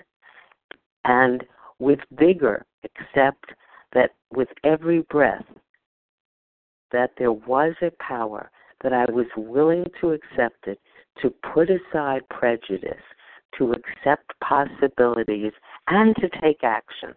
[1.05, 1.43] and
[1.79, 3.53] with vigor accept
[3.93, 5.45] that with every breath
[6.91, 8.49] that there was a power
[8.83, 10.79] that I was willing to accept it,
[11.21, 13.01] to put aside prejudice,
[13.57, 15.53] to accept possibilities,
[15.87, 17.13] and to take action.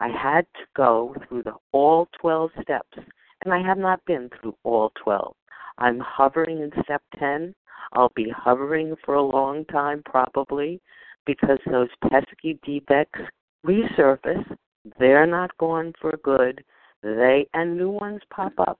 [0.00, 2.98] I had to go through the all 12 steps,
[3.44, 5.34] and I have not been through all 12.
[5.78, 7.54] I'm hovering in step 10.
[7.92, 10.80] I'll be hovering for a long time, probably,
[11.24, 13.20] because those pesky defects
[13.64, 14.56] resurface.
[14.98, 16.64] They're not gone for good.
[17.02, 18.78] They and new ones pop up.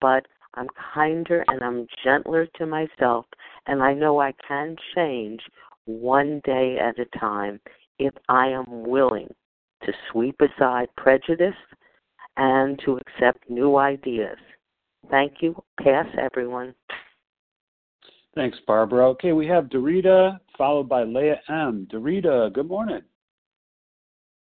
[0.00, 3.26] But I'm kinder and I'm gentler to myself,
[3.66, 5.40] and I know I can change
[5.86, 7.60] one day at a time
[7.98, 9.32] if I am willing
[9.84, 11.54] to sweep aside prejudice
[12.36, 14.36] and to accept new ideas.
[15.10, 15.62] Thank you.
[15.82, 16.74] Pass, everyone.
[18.34, 19.08] Thanks, Barbara.
[19.10, 21.86] Okay, we have Dorita followed by Leah M.
[21.90, 23.02] Dorita, good morning.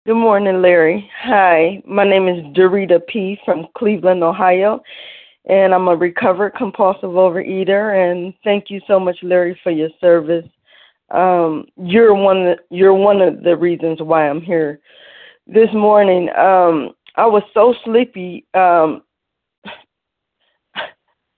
[0.07, 1.11] Good morning, Larry.
[1.20, 3.39] Hi, my name is Dorita P.
[3.45, 4.80] from Cleveland, Ohio,
[5.49, 8.11] and I'm a recovered compulsive overeater.
[8.11, 10.47] And thank you so much, Larry, for your service.
[11.11, 12.56] Um, you're one.
[12.70, 14.80] You're one of the reasons why I'm here
[15.46, 16.28] this morning.
[16.30, 18.46] Um, I was so sleepy.
[18.54, 19.02] Um,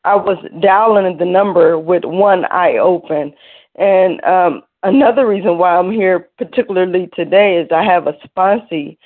[0.04, 3.32] I was dialing the number with one eye open,
[3.76, 8.96] and um, another reason why I'm here, particularly today, is I have a sponsee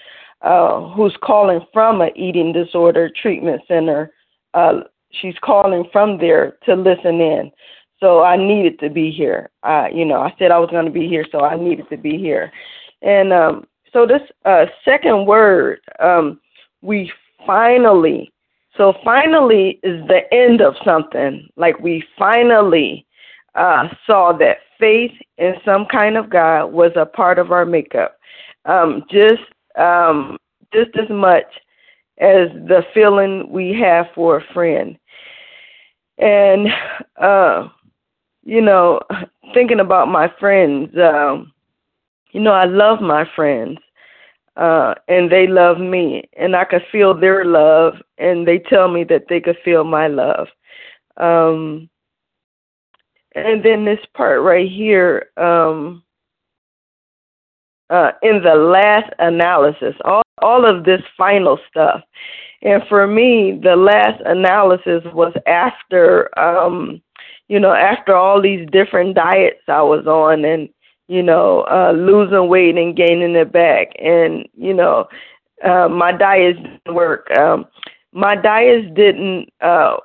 [0.42, 4.12] uh, who's calling from an eating disorder treatment center.
[4.54, 7.50] Uh, she's calling from there to listen in.
[8.04, 9.48] So I needed to be here.
[9.62, 11.96] Uh, you know, I said I was going to be here, so I needed to
[11.96, 12.52] be here.
[13.00, 16.38] And um, so this uh, second word, um,
[16.82, 17.10] we
[17.46, 18.30] finally,
[18.76, 21.48] so finally is the end of something.
[21.56, 23.06] Like we finally
[23.54, 28.18] uh, saw that faith in some kind of God was a part of our makeup.
[28.66, 29.44] Um, just
[29.76, 30.36] um,
[30.74, 31.46] just as much
[32.18, 34.98] as the feeling we have for a friend.
[36.18, 36.68] And
[37.20, 37.68] uh,
[38.44, 39.00] you know,
[39.54, 41.52] thinking about my friends, um,
[42.32, 43.78] you know, I love my friends,
[44.56, 49.04] uh, and they love me, and I could feel their love, and they tell me
[49.04, 50.48] that they could feel my love.
[51.16, 51.88] Um,
[53.34, 56.02] and then this part right here, um,
[57.90, 62.02] uh, in the last analysis, all all of this final stuff,
[62.62, 67.00] and for me, the last analysis was after, um,
[67.48, 70.68] you know, after all these different diets I was on, and
[71.08, 75.06] you know, uh, losing weight and gaining it back, and you know,
[75.64, 77.30] uh, my diets didn't work.
[77.36, 77.66] Um,
[78.12, 79.96] my diets didn't uh,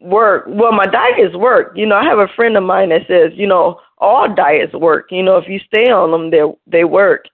[0.00, 0.44] work.
[0.48, 1.72] Well, my diets work.
[1.74, 5.06] You know, I have a friend of mine that says, you know, all diets work.
[5.10, 7.24] You know, if you stay on them, they they work.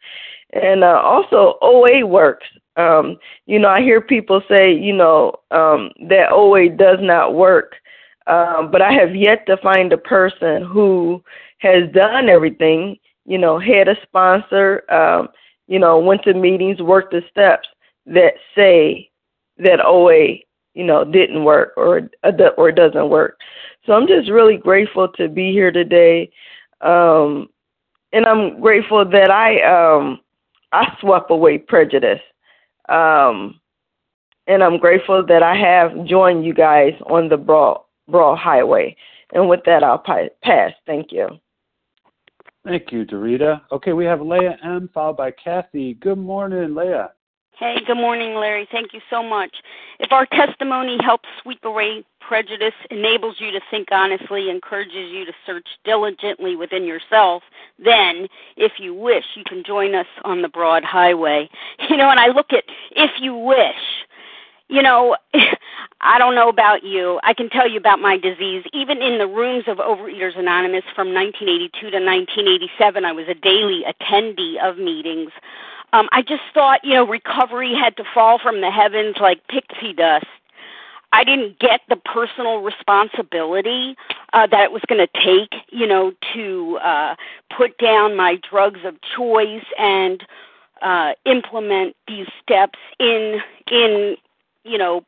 [0.53, 2.47] And uh, also, OA works.
[2.77, 7.75] Um, you know, I hear people say, you know, um, that OA does not work.
[8.31, 11.23] Um, but I have yet to find a person who
[11.59, 12.97] has done everything.
[13.27, 14.85] You know, had a sponsor.
[14.93, 15.29] Um,
[15.67, 17.69] you know, went to meetings, worked the steps
[18.07, 19.11] that say
[19.59, 20.39] that OA
[20.75, 22.09] you know didn't work or
[22.57, 23.39] or doesn't work.
[23.85, 26.31] So I'm just really grateful to be here today,
[26.83, 27.49] um,
[28.13, 30.21] and I'm grateful that I um,
[30.71, 32.21] I swept away prejudice,
[32.89, 33.61] um,
[34.47, 38.97] and I'm grateful that I have joined you guys on the broad broad highway.
[39.33, 40.73] And with that, I'll pass.
[40.87, 41.29] Thank you.
[42.65, 43.63] Thank you, Dorita.
[43.73, 44.91] Okay, we have Leah M.
[44.93, 45.95] followed by Kathy.
[45.95, 47.13] Good morning, Leah.
[47.59, 48.67] Hey, good morning, Larry.
[48.73, 49.55] Thank you so much.
[49.99, 55.33] If our testimony helps sweep away prejudice, enables you to think honestly, encourages you to
[55.45, 57.43] search diligently within yourself,
[57.79, 61.51] then, if you wish, you can join us on the broad highway.
[61.89, 64.07] You know, and I look at if you wish,
[64.71, 65.17] you know,
[66.01, 67.21] I don't know about you.
[67.23, 68.65] I can tell you about my disease.
[68.73, 73.85] Even in the rooms of Overeaters Anonymous from 1982 to 1987, I was a daily
[73.85, 75.31] attendee of meetings.
[75.93, 79.93] Um, I just thought, you know, recovery had to fall from the heavens like pixie
[79.93, 80.27] dust.
[81.13, 83.97] I didn't get the personal responsibility
[84.33, 87.17] uh, that it was going to take, you know, to uh,
[87.55, 90.25] put down my drugs of choice and
[90.83, 93.41] uh, implement these steps in
[93.71, 94.17] in
[94.65, 95.05] you know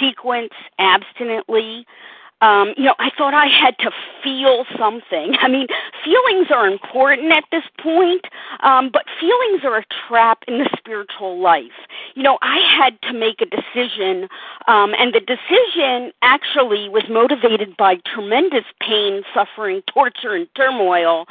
[0.00, 1.86] sequence abstinently
[2.42, 3.90] um, you know, I thought I had to
[4.22, 5.34] feel something.
[5.40, 5.66] I mean,
[6.04, 8.26] feelings are important at this point,
[8.60, 11.86] um, but feelings are a trap in the spiritual life.
[12.14, 14.28] You know, I had to make a decision,
[14.68, 21.24] um, and the decision actually was motivated by tremendous pain, suffering, torture, and turmoil.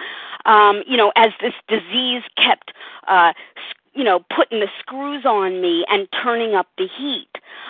[0.45, 2.71] Um, you know, as this disease kept
[3.07, 3.33] uh,
[3.95, 7.29] you know, putting the screws on me and turning up the heat.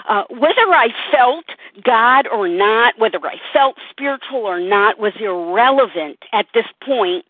[0.10, 1.46] Uh, whether I felt
[1.84, 7.26] God or not, whether I felt spiritual or not, was irrelevant at this point.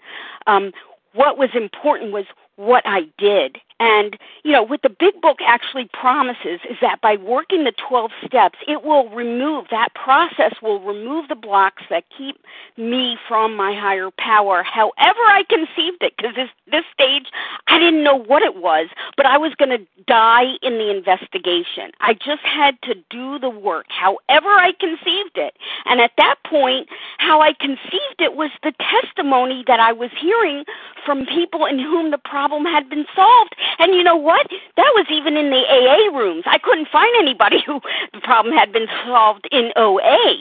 [0.47, 0.71] Um,
[1.13, 2.25] what was important was
[2.55, 3.57] what I did.
[3.80, 8.11] And, you know, what the big book actually promises is that by working the 12
[8.26, 12.38] steps, it will remove, that process will remove the blocks that keep
[12.78, 16.13] me from my higher power, however I conceived it.
[16.15, 17.28] Because this, this stage,
[17.67, 21.91] I didn't know what it was, but I was going to die in the investigation.
[21.99, 25.57] I just had to do the work, however I conceived it.
[25.86, 30.63] And at that point, how I conceived it was the testimony that I was hearing
[31.05, 34.47] from people in whom the problem had been solved and you know what?
[34.78, 36.43] That was even in the AA rooms.
[36.45, 37.82] I couldn't find anybody who
[38.13, 40.36] the problem had been solved in OA.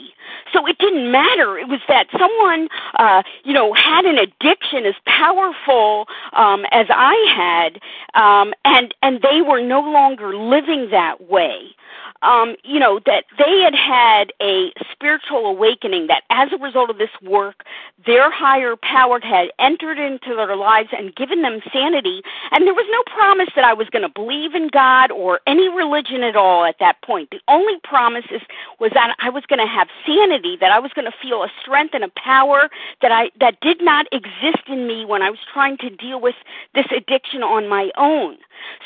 [0.53, 1.57] So it didn't matter.
[1.57, 2.67] It was that someone,
[2.97, 7.79] uh, you know, had an addiction as powerful um, as I had,
[8.19, 11.75] um, and and they were no longer living that way
[12.21, 16.97] um, you know, that they had had a spiritual awakening that as a result of
[16.97, 17.63] this work,
[18.05, 22.21] their higher power had entered into their lives and given them sanity.
[22.51, 25.69] And there was no promise that I was going to believe in God or any
[25.69, 27.29] religion at all at that point.
[27.31, 28.41] The only promise is,
[28.79, 31.51] was that I was going to have sanity, that I was going to feel a
[31.61, 32.69] strength and a power
[33.01, 36.35] that I that did not exist in me when I was trying to deal with
[36.73, 38.37] this addiction on my own.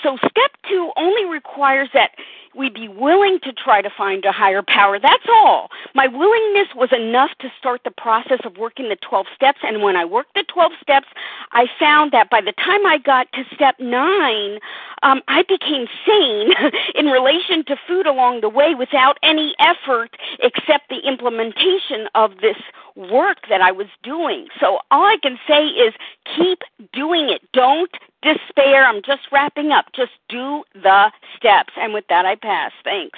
[0.02, 2.12] So step two only requires that
[2.56, 4.98] we be willing to try to find a higher power.
[4.98, 5.70] That's all.
[5.94, 9.60] My willingness was enough to start the process of working the 12 steps.
[9.64, 11.08] And when I worked the 12 steps,
[11.52, 14.60] I found that by the time I got to step nine,
[15.04, 16.52] um, I became sane
[16.96, 22.58] in relation to food along the way without any effort except the implementation of this
[22.96, 24.48] work that I was doing.
[24.60, 25.94] So all I can say is
[26.36, 26.60] keep
[26.94, 27.42] doing it.
[27.54, 28.86] Don't despair.
[28.86, 29.86] I'm just wrapping up.
[29.96, 31.74] Just do the steps.
[31.78, 32.72] And with that, I pass.
[32.84, 33.18] Thanks.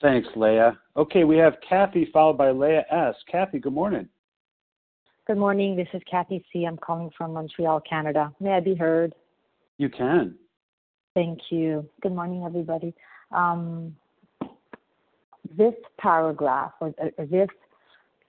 [0.00, 0.78] Thanks, Leah.
[0.96, 3.14] Okay, we have Kathy followed by Leah S.
[3.30, 4.08] Kathy, good morning.
[5.26, 5.76] Good morning.
[5.76, 6.64] This is Kathy C.
[6.64, 8.32] I'm calling from Montreal, Canada.
[8.40, 9.14] May I be heard?
[9.76, 10.34] You can.
[11.14, 11.88] Thank you.
[12.02, 12.94] Good morning, everybody.
[13.30, 13.94] Um,
[15.56, 17.48] this paragraph, or, or this,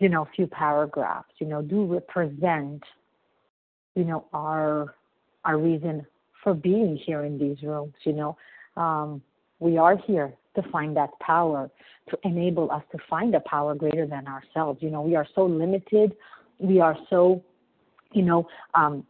[0.02, 2.84] you know, a few paragraphs, you know, do represent,
[3.96, 4.96] you know, our
[5.46, 6.06] our reason
[6.44, 7.94] for being here in these rooms.
[8.04, 8.38] You know,
[8.76, 9.22] um,
[9.60, 11.70] we are here to find that power,
[12.10, 14.82] to enable us to find a power greater than ourselves.
[14.82, 16.14] You know, we are so limited,
[16.58, 17.44] we are so,
[18.12, 19.06] you know, um,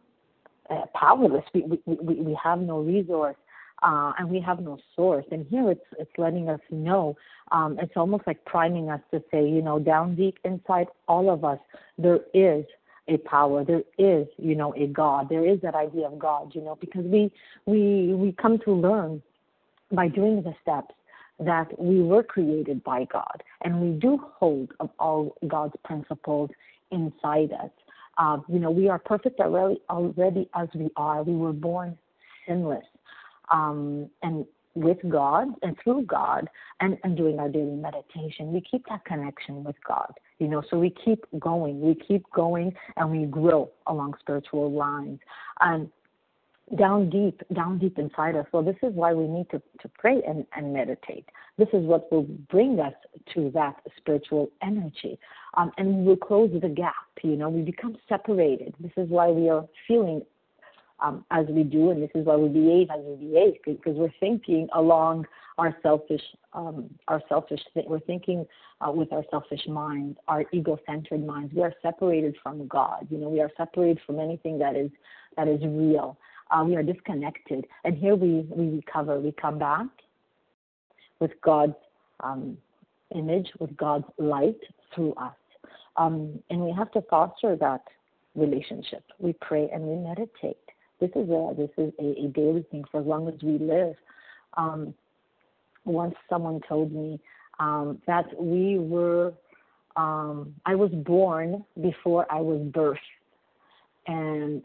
[0.68, 1.44] uh, powerless.
[1.54, 3.36] We, we we we have no resource.
[3.82, 5.24] Uh, and we have no source.
[5.32, 7.16] And here it's it's letting us know.
[7.50, 11.44] Um, it's almost like priming us to say, you know, down deep inside all of
[11.44, 11.58] us,
[11.98, 12.64] there is
[13.08, 16.60] a power there is you know a god there is that idea of god you
[16.60, 17.30] know because we
[17.66, 19.20] we we come to learn
[19.90, 20.94] by doing the steps
[21.40, 26.48] that we were created by god and we do hold of all god's principles
[26.92, 27.70] inside us
[28.18, 31.98] uh, you know we are perfect already already as we are we were born
[32.46, 32.84] sinless
[33.50, 36.48] um, and with God and through God
[36.80, 40.12] and, and doing our daily meditation, we keep that connection with God.
[40.38, 45.20] You know, so we keep going, we keep going and we grow along spiritual lines.
[45.60, 45.90] And
[46.78, 48.46] down deep, down deep inside us.
[48.52, 51.28] Well, this is why we need to, to pray and, and meditate.
[51.58, 52.94] This is what will bring us
[53.34, 55.18] to that spiritual energy.
[55.54, 56.94] Um, and we will close the gap.
[57.22, 58.74] You know, we become separated.
[58.80, 60.22] This is why we are feeling
[61.02, 64.14] um, as we do, and this is why we behave as we behave, because we're
[64.20, 65.26] thinking along
[65.58, 66.22] our selfish,
[66.54, 67.60] um, our selfish.
[67.74, 68.46] We're thinking
[68.80, 71.52] uh, with our selfish mind, our ego-centered minds.
[71.54, 73.06] We are separated from God.
[73.10, 74.90] You know, we are separated from anything that is
[75.36, 76.16] that is real.
[76.50, 79.20] Uh, we are disconnected, and here we we recover.
[79.20, 79.86] We come back
[81.18, 81.74] with God's
[82.20, 82.56] um,
[83.14, 84.60] image, with God's light
[84.94, 85.34] through us.
[85.96, 87.82] Um, and we have to foster that
[88.34, 89.04] relationship.
[89.18, 90.56] We pray and we meditate.
[91.02, 93.96] This is a this is a, a daily thing for as long as we live.
[94.56, 94.94] Um,
[95.84, 97.18] once someone told me
[97.58, 99.32] um, that we were
[99.96, 102.98] um, I was born before I was birthed,
[104.06, 104.64] and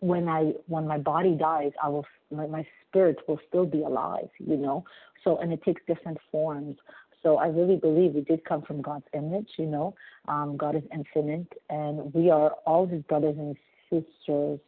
[0.00, 4.28] when I when my body dies, I will my, my spirit will still be alive,
[4.38, 4.84] you know.
[5.24, 6.76] So and it takes different forms.
[7.22, 9.94] So I really believe we did come from God's image, you know.
[10.28, 13.56] Um, God is infinite, and we are all His brothers and
[13.90, 14.60] sisters,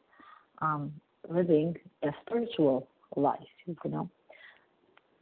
[0.61, 0.93] um,
[1.29, 4.09] living a spiritual life, you know.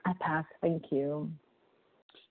[0.04, 0.44] I pass.
[0.60, 1.30] Thank you.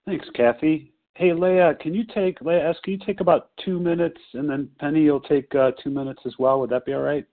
[0.06, 0.94] Thanks, Kathy.
[1.16, 2.76] Hey, Leah, can you take Leah S?
[2.84, 6.34] Can you take about two minutes, and then Penny, you'll take uh, two minutes as
[6.38, 6.60] well.
[6.60, 7.26] Would that be all right?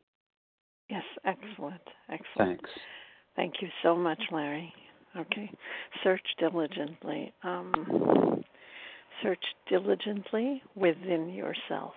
[0.89, 2.61] Yes, excellent, excellent.
[2.61, 2.71] Thanks.
[3.35, 4.73] Thank you so much, Larry.
[5.17, 5.51] Okay,
[6.03, 7.33] search diligently.
[7.43, 8.43] Um,
[9.23, 11.95] search diligently within yourself.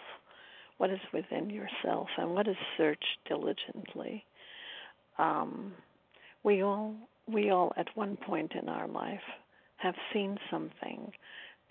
[0.77, 4.25] What is within yourself, and what is searched diligently?
[5.17, 5.73] Um,
[6.43, 6.93] we all,
[7.27, 9.21] we all, at one point in our life,
[9.77, 11.11] have seen something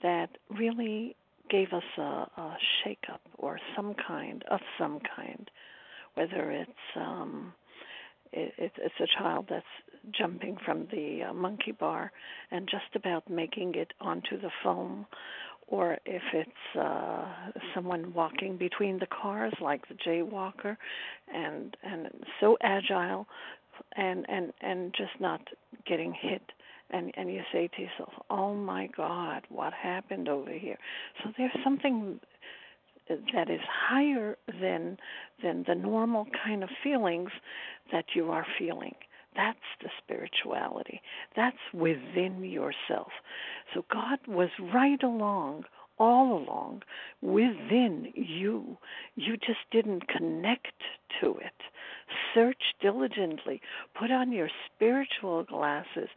[0.03, 1.17] that really
[1.51, 5.51] gave us a, a shake-up or some kind of some kind,
[6.15, 7.53] whether it's um,
[8.33, 9.65] it, it, it's a child that's
[10.11, 12.13] jumping from the uh, monkey bar
[12.51, 15.07] and just about making it onto the foam,
[15.69, 17.27] or if it's uh,
[17.75, 20.77] someone walking between the cars like the jaywalker,
[21.33, 22.09] and and
[22.41, 23.27] so agile,
[23.97, 25.41] and and and just not
[25.87, 26.43] getting hit
[26.91, 30.79] and and you say to yourself, "Oh my God, what happened over here?"
[31.23, 32.21] So there's something
[33.09, 34.99] that is higher than
[35.43, 37.31] than the normal kind of feelings
[37.93, 38.95] that you are feeling.
[39.37, 41.01] That's the spirituality.
[41.37, 43.13] That's within yourself.
[43.75, 45.65] So God was right along,
[45.99, 46.83] all along,
[47.21, 48.79] within you.
[49.17, 50.75] You just didn't connect
[51.21, 51.53] to it.
[52.35, 53.61] Search diligently.
[53.99, 56.09] Put on your spiritual glasses,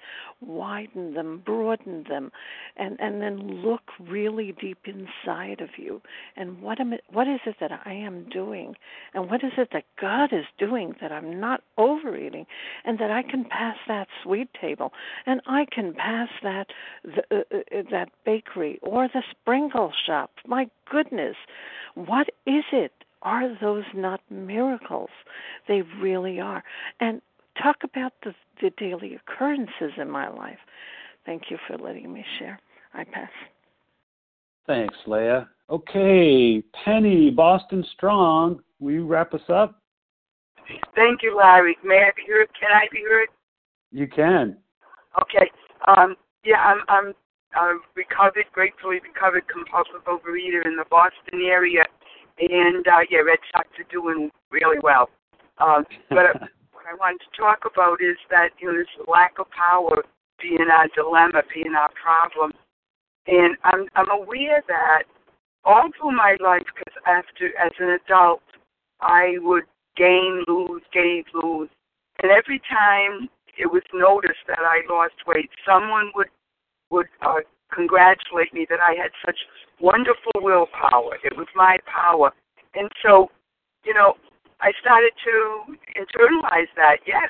[0.41, 2.31] widen them, broaden them,
[2.75, 6.01] and, and then look really deep inside of you.
[6.35, 8.75] And what am it, what is it that I am doing?
[9.13, 12.45] And what is it that God is doing that I'm not overeating
[12.85, 14.91] and that I can pass that sweet table
[15.25, 16.67] and I can pass that
[17.03, 20.31] the, uh, uh, that bakery or the sprinkle shop.
[20.45, 21.35] My goodness,
[21.95, 22.91] what is it
[23.21, 25.09] are those not miracles?
[25.67, 26.63] They really are.
[26.99, 27.21] And
[27.61, 30.59] talk about the, the daily occurrences in my life.
[31.25, 32.59] Thank you for letting me share.
[32.93, 33.29] I pass.
[34.65, 35.49] Thanks, Leah.
[35.69, 39.81] Okay, Penny, Boston Strong, will you wrap us up?
[40.95, 41.77] Thank you, Larry.
[41.83, 42.47] May I be heard?
[42.59, 43.29] Can I be heard?
[43.91, 44.57] You can.
[45.21, 45.49] Okay.
[45.87, 47.13] Um, yeah, I'm I'm
[47.55, 51.85] I'm recovered, gratefully recovered compulsive overeater in the Boston area
[52.39, 55.09] and uh, yeah, Red Sox are doing really well.
[55.59, 56.39] Um, but
[56.71, 60.03] what I wanted to talk about is that you know this lack of power
[60.41, 62.51] being our dilemma, being our problem,
[63.27, 65.03] and I'm I'm aware that
[65.65, 68.41] all through my life, because after as an adult,
[69.01, 69.63] I would
[69.97, 71.69] gain, lose, gain, lose,
[72.21, 76.29] and every time it was noticed that I lost weight, someone would
[76.89, 77.41] would uh,
[77.73, 79.37] congratulate me that I had such
[79.79, 81.17] wonderful willpower.
[81.23, 82.31] It was my power.
[82.75, 83.29] And so,
[83.85, 84.15] you know,
[84.61, 86.97] I started to internalize that.
[87.05, 87.29] Yes,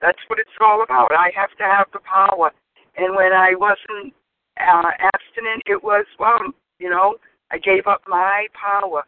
[0.00, 1.12] that's what it's all about.
[1.12, 2.50] I have to have the power.
[2.96, 4.14] And when I wasn't
[4.58, 6.38] uh, abstinent, it was, well,
[6.78, 7.16] you know,
[7.50, 9.04] I gave up my power.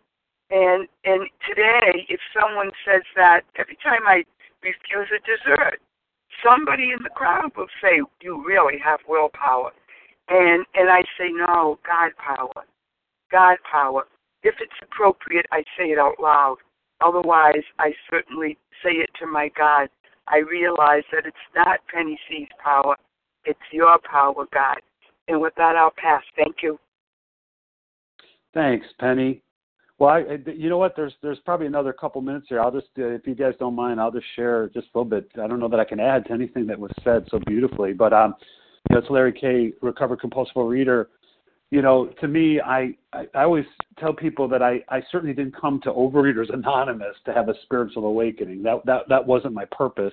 [0.50, 4.24] And and today, if someone says that, every time I
[4.62, 5.80] refuse a dessert,
[6.44, 9.72] somebody in the crowd will say, "You really have willpower."
[10.28, 12.64] And and I say, no, God power.
[13.30, 14.04] God power.
[14.42, 16.56] If it's appropriate, I say it out loud.
[17.00, 19.88] Otherwise, I certainly say it to my God.
[20.28, 22.96] I realize that it's not Penny C's power,
[23.44, 24.78] it's your power, God.
[25.28, 26.22] And with that, I'll pass.
[26.36, 26.78] Thank you.
[28.54, 29.42] Thanks, Penny.
[29.98, 30.94] Well, I, you know what?
[30.96, 32.60] There's there's probably another couple minutes here.
[32.60, 35.30] I'll just, uh, if you guys don't mind, I'll just share just a little bit.
[35.40, 38.12] I don't know that I can add to anything that was said so beautifully, but
[38.12, 38.34] um,
[38.88, 41.08] you know, it's Larry K, recovered compulsive reader.
[41.70, 43.64] You know, to me, I, I, I always
[43.98, 48.04] tell people that I, I certainly didn't come to Overeaters Anonymous to have a spiritual
[48.06, 48.62] awakening.
[48.62, 50.12] That that that wasn't my purpose.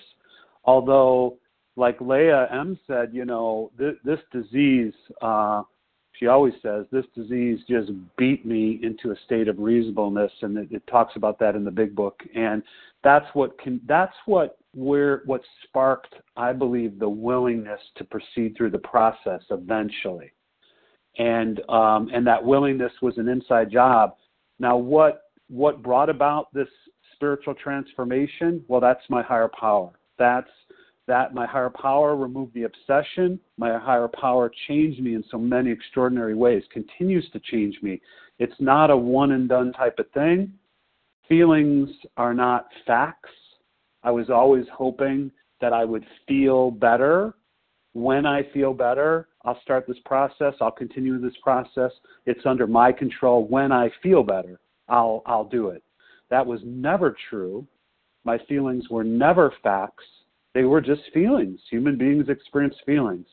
[0.64, 1.38] Although,
[1.76, 5.64] like Leah M said, you know, this, this disease, uh,
[6.14, 10.68] she always says, this disease just beat me into a state of reasonableness, and it,
[10.72, 12.22] it talks about that in the big book.
[12.36, 12.62] And
[13.04, 18.72] that's what can that's what where what sparked, I believe, the willingness to proceed through
[18.72, 20.32] the process eventually.
[21.18, 24.16] and um, and that willingness was an inside job.
[24.60, 26.68] Now, what what brought about this
[27.16, 28.64] spiritual transformation?
[28.68, 29.92] Well, that's my higher power.
[30.18, 30.50] That's
[31.08, 33.40] that my higher power removed the obsession.
[33.58, 38.00] My higher power changed me in so many extraordinary ways, continues to change me.
[38.38, 40.54] It's not a one and done type of thing.
[41.28, 43.30] Feelings are not facts.
[44.04, 45.32] I was always hoping
[45.62, 47.34] that I would feel better.
[47.94, 50.54] When I feel better, I'll start this process.
[50.62, 51.92] I'll continue this process.
[52.26, 53.46] It's under my control.
[53.48, 55.84] When I feel better, I'll I'll do it.
[56.30, 57.66] That was never true.
[58.24, 60.04] My feelings were never facts.
[60.54, 61.60] They were just feelings.
[61.70, 63.26] Human beings experience feelings.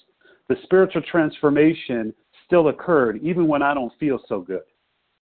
[0.49, 2.15] The spiritual transformation
[2.47, 4.63] still occurred even when I don't feel so good.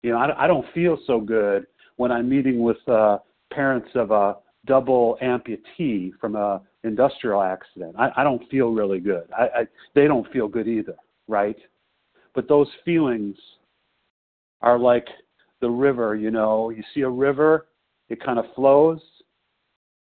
[0.03, 1.66] You know, I, I don't feel so good
[1.97, 3.18] when I'm meeting with uh,
[3.53, 4.37] parents of a
[4.68, 7.96] double amputee from a industrial accident.
[7.98, 9.24] I, I don't feel really good.
[9.36, 10.94] I, I, they don't feel good either,
[11.26, 11.56] right?
[12.34, 13.36] But those feelings
[14.60, 15.06] are like
[15.60, 16.14] the river.
[16.14, 17.66] You know, you see a river,
[18.08, 19.00] it kind of flows.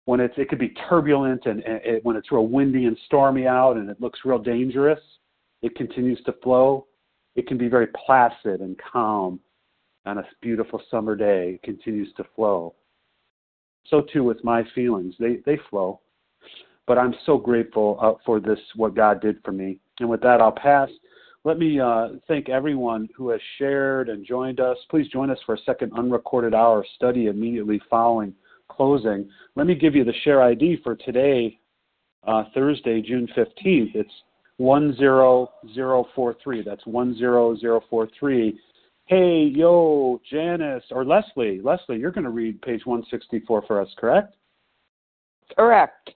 [0.04, 3.46] When it's, it could be turbulent and, and it, when it's real windy and stormy
[3.46, 5.00] out and it looks real dangerous,
[5.62, 6.86] it continues to flow.
[7.36, 9.38] It can be very placid and calm
[10.06, 11.52] on a beautiful summer day.
[11.54, 12.74] It continues to flow.
[13.88, 16.00] So too with my feelings; they they flow.
[16.86, 19.78] But I'm so grateful uh, for this what God did for me.
[20.00, 20.88] And with that, I'll pass
[21.44, 24.76] let me uh, thank everyone who has shared and joined us.
[24.90, 28.34] Please join us for a second unrecorded hour study immediately following
[28.68, 29.26] closing.
[29.56, 31.58] Let me give you the share ID for today,
[32.26, 33.94] uh, Thursday, June 15th.
[33.94, 34.12] It's
[34.58, 36.62] 10043.
[36.62, 38.60] That's 10043.
[39.10, 41.60] Hey, yo, Janice, or Leslie.
[41.60, 44.36] Leslie, you're going to read page 164 for us, correct?
[45.56, 46.10] Correct.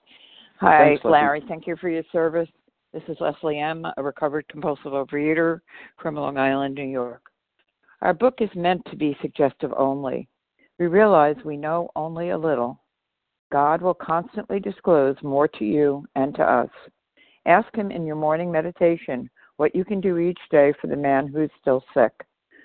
[0.61, 1.43] Hi, Thanks, Larry.
[1.45, 2.47] Thank you for your service.
[2.93, 5.59] This is Leslie M., a recovered compulsive overeater
[6.01, 7.21] from Long Island, New York.
[8.01, 10.29] Our book is meant to be suggestive only.
[10.79, 12.79] We realize we know only a little.
[13.51, 16.69] God will constantly disclose more to you and to us.
[17.45, 21.27] Ask Him in your morning meditation what you can do each day for the man
[21.27, 22.13] who is still sick.